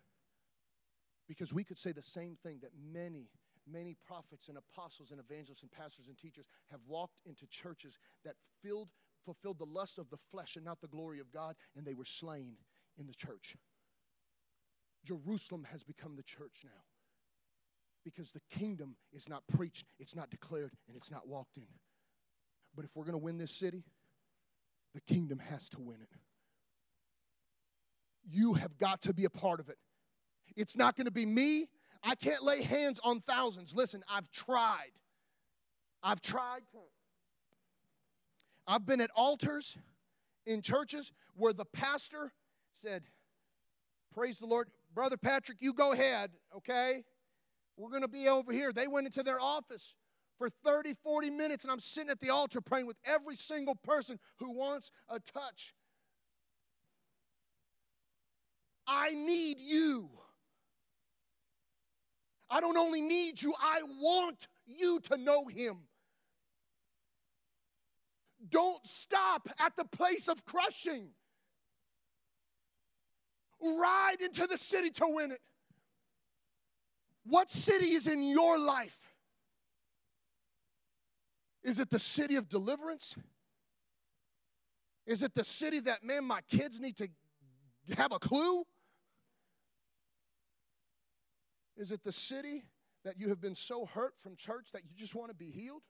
Because 1.28 1.54
we 1.54 1.64
could 1.64 1.78
say 1.78 1.92
the 1.92 2.02
same 2.02 2.38
thing 2.42 2.60
that 2.62 2.72
many 2.92 3.30
many 3.68 3.96
prophets 4.06 4.48
and 4.48 4.58
apostles 4.58 5.12
and 5.12 5.20
evangelists 5.20 5.62
and 5.62 5.72
pastors 5.72 6.08
and 6.08 6.18
teachers 6.18 6.46
have 6.70 6.80
walked 6.88 7.22
into 7.26 7.48
churches 7.48 7.98
that 8.24 8.36
filled, 8.62 8.90
fulfilled 9.24 9.60
the 9.60 9.66
lust 9.66 9.98
of 9.98 10.10
the 10.10 10.18
flesh 10.32 10.56
and 10.56 10.66
not 10.66 10.82
the 10.82 10.88
glory 10.88 11.20
of 11.20 11.32
God, 11.32 11.56
and 11.76 11.86
they 11.86 11.96
were 11.96 12.06
slain 12.06 12.56
in 12.98 13.08
the 13.08 13.14
church. 13.14 13.56
Jerusalem 15.06 15.66
has 15.72 15.84
become 15.84 16.16
the 16.16 16.24
church 16.24 16.62
now 16.64 16.84
because 18.04 18.32
the 18.32 18.42
kingdom 18.50 18.96
is 19.14 19.30
not 19.30 19.44
preached, 19.48 19.86
it's 20.00 20.16
not 20.16 20.30
declared, 20.30 20.74
and 20.88 20.98
it's 20.98 21.12
not 21.12 21.28
walked 21.28 21.58
in. 21.58 21.68
But 22.76 22.86
if 22.86 22.96
we're 22.96 23.06
going 23.06 23.14
to 23.14 23.24
win 23.24 23.38
this 23.38 23.52
city, 23.52 23.84
the 24.94 25.02
kingdom 25.02 25.40
has 25.40 25.70
to 25.70 25.80
win 25.80 25.98
it. 26.02 26.10
You 28.24 28.54
have 28.54 28.78
got 28.78 29.02
to 29.02 29.14
be 29.14 29.26
a 29.26 29.30
part 29.30 29.60
of 29.60 29.70
it. 29.70 29.78
It's 30.56 30.76
not 30.76 30.96
going 30.96 31.06
to 31.06 31.12
be 31.12 31.26
me, 31.26 31.68
I 32.06 32.14
can't 32.14 32.44
lay 32.44 32.62
hands 32.62 33.00
on 33.04 33.20
thousands. 33.20 33.76
Listen, 33.76 34.04
I've 34.08 34.30
tried. 34.30 34.92
I've 36.04 36.22
tried. 36.22 36.62
I've 38.68 38.86
been 38.86 39.02
at 39.02 39.10
altars 39.16 39.76
in 40.46 40.62
churches 40.62 41.12
where 41.36 41.52
the 41.52 41.66
pastor 41.66 42.32
said, 42.72 43.04
Praise 44.14 44.38
the 44.38 44.46
Lord. 44.46 44.70
Brother 44.96 45.18
Patrick, 45.18 45.58
you 45.62 45.74
go 45.74 45.92
ahead, 45.92 46.32
okay? 46.56 47.04
We're 47.76 47.90
going 47.90 48.02
to 48.02 48.08
be 48.08 48.30
over 48.30 48.54
here. 48.54 48.72
They 48.72 48.88
went 48.88 49.06
into 49.06 49.24
their 49.24 49.40
office 49.42 49.94
for 50.38 50.50
30, 50.64 50.94
40 51.04 51.30
minutes, 51.32 51.66
and 51.66 51.72
I'm 51.72 51.82
sitting 51.82 52.10
at 52.10 52.22
the 52.22 52.30
altar 52.30 52.62
praying 52.62 52.88
with 52.88 52.96
every 53.06 53.36
single 53.36 53.76
person 53.76 54.18
who 54.40 54.58
wants 54.58 54.92
a 55.10 55.20
touch. 55.20 55.74
I 58.88 59.10
need 59.10 59.58
you. 59.60 60.10
I 62.50 62.62
don't 62.62 62.78
only 62.78 63.02
need 63.02 63.42
you, 63.42 63.54
I 63.62 63.82
want 64.00 64.48
you 64.66 65.02
to 65.12 65.18
know 65.18 65.46
him. 65.48 65.80
Don't 68.48 68.86
stop 68.86 69.50
at 69.60 69.76
the 69.76 69.86
place 69.86 70.30
of 70.30 70.46
crushing. 70.46 71.10
Ride 73.62 74.18
into 74.22 74.48
the 74.48 74.58
city 74.58 74.90
to 74.92 75.06
win 75.08 75.32
it. 75.32 75.42
What 77.26 77.50
city 77.50 77.92
is 77.92 78.08
in 78.08 78.24
your 78.24 78.58
life? 78.60 79.14
Is 81.64 81.80
it 81.80 81.90
the 81.90 82.00
city 82.00 82.36
of 82.36 82.48
deliverance? 82.48 83.16
Is 85.08 85.24
it 85.24 85.34
the 85.34 85.44
city 85.44 85.80
that, 85.82 86.04
man, 86.04 86.24
my 86.24 86.42
kids 86.42 86.80
need 86.80 86.98
to 86.98 87.08
have 87.98 88.12
a 88.12 88.20
clue? 88.20 88.64
Is 91.78 91.92
it 91.92 92.04
the 92.04 92.12
city 92.12 92.64
that 93.04 93.20
you 93.20 93.30
have 93.30 93.42
been 93.42 93.56
so 93.56 93.86
hurt 93.86 94.18
from 94.18 94.36
church 94.36 94.72
that 94.74 94.84
you 94.84 94.92
just 94.96 95.16
want 95.16 95.30
to 95.30 95.36
be 95.36 95.50
healed? 95.50 95.82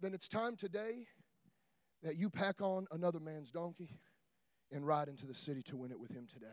Then 0.00 0.12
it's 0.12 0.28
time 0.28 0.56
today 0.56 1.06
that 2.02 2.16
you 2.16 2.28
pack 2.28 2.60
on 2.60 2.86
another 2.90 3.20
man's 3.20 3.50
donkey 3.50 3.98
and 4.72 4.86
ride 4.86 5.08
into 5.08 5.26
the 5.26 5.34
city 5.34 5.62
to 5.62 5.76
win 5.76 5.90
it 5.90 6.00
with 6.00 6.10
him 6.10 6.26
today. 6.26 6.46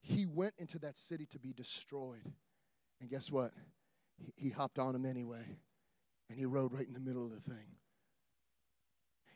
He 0.00 0.26
went 0.26 0.54
into 0.58 0.78
that 0.80 0.96
city 0.96 1.26
to 1.26 1.38
be 1.38 1.52
destroyed. 1.52 2.32
And 3.00 3.10
guess 3.10 3.30
what? 3.30 3.52
He, 4.18 4.32
he 4.36 4.50
hopped 4.50 4.78
on 4.78 4.94
him 4.94 5.04
anyway. 5.04 5.44
And 6.28 6.38
he 6.38 6.44
rode 6.44 6.72
right 6.72 6.86
in 6.86 6.94
the 6.94 7.00
middle 7.00 7.24
of 7.24 7.30
the 7.30 7.40
thing. 7.40 7.76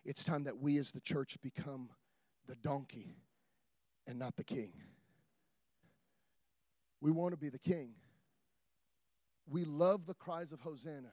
It's 0.05 0.25
time 0.25 0.45
that 0.45 0.59
we 0.59 0.79
as 0.79 0.91
the 0.91 1.01
church 1.01 1.37
become 1.43 1.91
the 2.47 2.57
donkey 2.57 3.17
and 4.07 4.19
not 4.19 4.37
the 4.37 4.45
king. 4.45 4.73
We 7.01 7.11
want 7.11 7.33
to 7.33 7.37
be 7.37 7.49
the 7.49 7.59
king. 7.59 7.91
We 9.49 9.65
love 9.65 10.07
the 10.07 10.15
cries 10.15 10.53
of 10.53 10.61
Hosanna, 10.61 11.13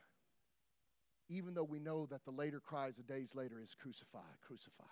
even 1.29 1.53
though 1.53 1.63
we 1.63 1.79
know 1.79 2.05
that 2.07 2.23
the 2.25 2.31
later 2.31 2.59
cries, 2.59 2.97
the 2.97 3.03
days 3.03 3.33
later, 3.35 3.59
is 3.59 3.75
crucify, 3.75 4.19
crucify. 4.45 4.83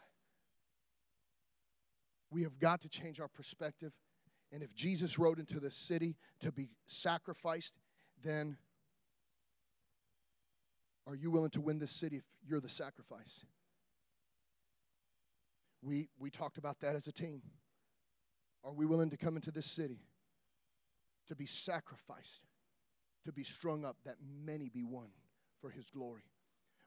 We 2.31 2.43
have 2.43 2.59
got 2.59 2.81
to 2.81 2.89
change 2.89 3.19
our 3.19 3.27
perspective. 3.27 3.93
And 4.51 4.63
if 4.63 4.73
Jesus 4.73 5.17
rode 5.17 5.39
into 5.39 5.59
this 5.59 5.75
city 5.75 6.15
to 6.39 6.51
be 6.51 6.69
sacrificed, 6.85 7.77
then 8.23 8.57
are 11.07 11.15
you 11.15 11.29
willing 11.29 11.51
to 11.51 11.61
win 11.61 11.79
this 11.79 11.91
city 11.91 12.17
if 12.17 12.23
you're 12.47 12.59
the 12.59 12.69
sacrifice? 12.69 13.45
We, 15.81 16.09
we 16.17 16.31
talked 16.31 16.57
about 16.57 16.79
that 16.79 16.95
as 16.95 17.07
a 17.07 17.11
team. 17.11 17.41
Are 18.63 18.73
we 18.73 18.85
willing 18.85 19.11
to 19.11 19.17
come 19.17 19.35
into 19.35 19.51
this 19.51 19.67
city 19.67 19.99
to 21.27 21.35
be 21.35 21.45
sacrificed, 21.45 22.45
to 23.23 23.31
be 23.31 23.43
strung 23.43 23.85
up, 23.85 23.97
that 24.05 24.15
many 24.43 24.69
be 24.69 24.83
won 24.83 25.09
for 25.61 25.69
his 25.69 25.91
glory? 25.91 26.23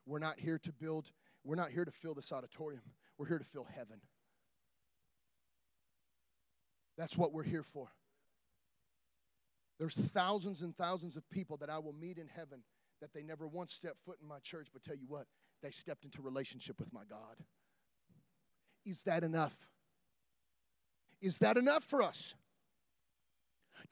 We're 0.05 0.19
not 0.19 0.39
here 0.39 0.59
to 0.59 0.73
build, 0.73 1.11
we're 1.43 1.55
not 1.55 1.71
here 1.71 1.85
to 1.85 1.91
fill 1.91 2.13
this 2.13 2.33
auditorium. 2.33 2.81
We're 3.17 3.27
here 3.27 3.37
to 3.39 3.45
fill 3.45 3.67
heaven. 3.75 4.01
That's 6.99 7.17
what 7.17 7.31
we're 7.31 7.43
here 7.43 7.63
for. 7.63 7.87
There's 9.79 9.95
thousands 9.95 10.61
and 10.61 10.75
thousands 10.75 11.15
of 11.15 11.27
people 11.29 11.55
that 11.57 11.69
I 11.69 11.79
will 11.79 11.93
meet 11.93 12.17
in 12.17 12.27
heaven 12.27 12.59
that 12.99 13.13
they 13.13 13.23
never 13.23 13.47
once 13.47 13.73
stepped 13.73 14.01
foot 14.03 14.17
in 14.21 14.27
my 14.27 14.39
church, 14.39 14.67
but 14.73 14.83
tell 14.83 14.97
you 14.97 15.05
what, 15.07 15.25
they 15.63 15.71
stepped 15.71 16.03
into 16.03 16.21
relationship 16.21 16.77
with 16.77 16.91
my 16.91 17.03
God. 17.09 17.37
Is 18.85 19.03
that 19.03 19.23
enough? 19.23 19.55
Is 21.21 21.39
that 21.39 21.55
enough 21.55 21.85
for 21.85 22.03
us? 22.03 22.35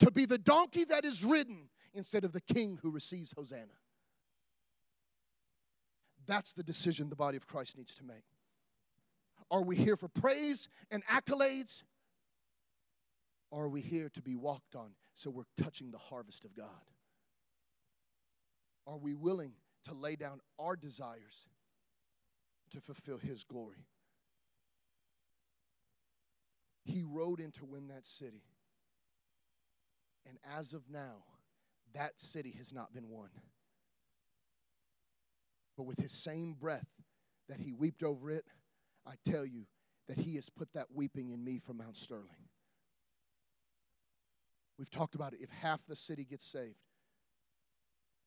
To 0.00 0.10
be 0.10 0.26
the 0.26 0.36
donkey 0.36 0.84
that 0.84 1.06
is 1.06 1.24
ridden 1.24 1.70
instead 1.94 2.24
of 2.24 2.32
the 2.32 2.42
king 2.42 2.78
who 2.82 2.90
receives 2.90 3.32
Hosanna. 3.32 3.72
That's 6.26 6.52
the 6.52 6.62
decision 6.62 7.08
the 7.08 7.16
body 7.16 7.38
of 7.38 7.46
Christ 7.46 7.78
needs 7.78 7.96
to 7.96 8.04
make. 8.04 8.26
Are 9.50 9.62
we 9.62 9.76
here 9.76 9.96
for 9.96 10.08
praise 10.08 10.68
and 10.90 11.02
accolades? 11.06 11.84
Or 13.50 13.64
are 13.64 13.68
we 13.68 13.80
here 13.80 14.10
to 14.10 14.22
be 14.22 14.36
walked 14.36 14.76
on 14.76 14.90
so 15.14 15.30
we're 15.30 15.44
touching 15.62 15.90
the 15.90 15.98
harvest 15.98 16.44
of 16.44 16.54
God? 16.54 16.66
Are 18.86 18.98
we 18.98 19.14
willing 19.14 19.52
to 19.84 19.94
lay 19.94 20.16
down 20.16 20.40
our 20.58 20.76
desires 20.76 21.46
to 22.70 22.80
fulfill 22.80 23.18
His 23.18 23.44
glory? 23.44 23.86
He 26.84 27.02
rode 27.02 27.40
in 27.40 27.52
to 27.52 27.66
win 27.66 27.88
that 27.88 28.06
city. 28.06 28.42
And 30.26 30.38
as 30.56 30.74
of 30.74 30.82
now, 30.90 31.24
that 31.94 32.20
city 32.20 32.54
has 32.58 32.72
not 32.72 32.92
been 32.92 33.08
won. 33.08 33.28
But 35.76 35.84
with 35.84 36.00
his 36.00 36.12
same 36.12 36.54
breath 36.54 36.88
that 37.48 37.60
he 37.60 37.72
wept 37.72 38.02
over 38.02 38.30
it, 38.30 38.44
I 39.06 39.12
tell 39.24 39.46
you 39.46 39.66
that 40.08 40.18
he 40.18 40.34
has 40.34 40.50
put 40.50 40.72
that 40.72 40.86
weeping 40.92 41.30
in 41.30 41.44
me 41.44 41.58
from 41.58 41.78
Mount 41.78 41.96
Sterling. 41.96 42.47
We've 44.78 44.90
talked 44.90 45.14
about 45.14 45.32
it. 45.32 45.40
If 45.42 45.50
half 45.50 45.80
the 45.86 45.96
city 45.96 46.24
gets 46.24 46.44
saved, 46.44 46.78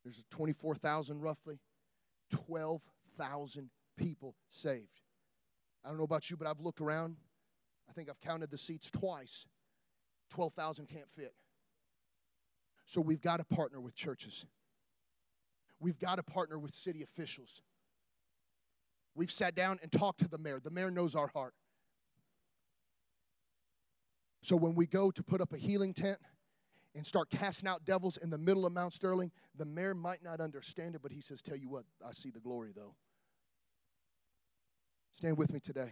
there's 0.04 0.26
24,000 0.32 1.22
roughly, 1.22 1.60
12,000 2.32 3.70
people 3.98 4.36
saved. 4.50 5.02
I 5.86 5.90
don't 5.90 5.98
know 5.98 6.04
about 6.04 6.30
you, 6.30 6.38
but 6.38 6.48
I've 6.48 6.60
looked 6.60 6.82
around. 6.82 7.16
I 7.90 7.94
think 7.94 8.10
I've 8.10 8.20
counted 8.20 8.52
the 8.52 8.58
seats 8.58 8.90
twice. 8.92 9.46
12,000 10.32 10.88
can't 10.88 11.10
fit. 11.10 11.34
So 12.86 13.02
we've 13.02 13.22
got 13.22 13.38
to 13.38 13.44
partner 13.44 13.80
with 13.80 13.96
churches. 13.96 14.46
We've 15.80 16.00
got 16.00 16.18
to 16.18 16.24
partner 16.24 16.60
with 16.60 16.74
city 16.74 17.04
officials. 17.04 17.62
We've 19.16 19.32
sat 19.32 19.56
down 19.56 19.80
and 19.82 19.92
talked 19.92 20.20
to 20.20 20.28
the 20.28 20.38
mayor. 20.38 20.60
The 20.64 20.70
mayor 20.70 20.92
knows 20.92 21.16
our 21.16 21.28
heart. 21.28 21.54
So 24.42 24.56
when 24.56 24.74
we 24.76 24.88
go 24.88 25.12
to 25.12 25.24
put 25.24 25.42
up 25.42 25.54
a 25.54 25.58
healing 25.58 25.94
tent, 25.94 26.18
and 26.96 27.06
start 27.06 27.30
casting 27.30 27.70
out 27.70 27.86
devils 27.86 28.18
in 28.18 28.30
the 28.30 28.38
middle 28.38 28.66
of 28.66 28.74
Mount 28.74 28.94
Sterling, 28.94 29.32
the 29.56 29.66
mayor 29.66 29.94
might 29.94 30.24
not 30.24 30.42
understand 30.42 30.96
it, 30.96 31.02
but 31.02 31.12
he 31.12 31.22
says, 31.22 31.42
Tell 31.42 31.58
you 31.58 31.70
what, 31.70 31.86
I 32.06 32.12
see 32.12 32.32
the 32.32 32.40
glory 32.40 32.72
though. 32.76 32.96
Stand 35.12 35.38
with 35.38 35.54
me 35.54 35.60
today. 35.60 35.92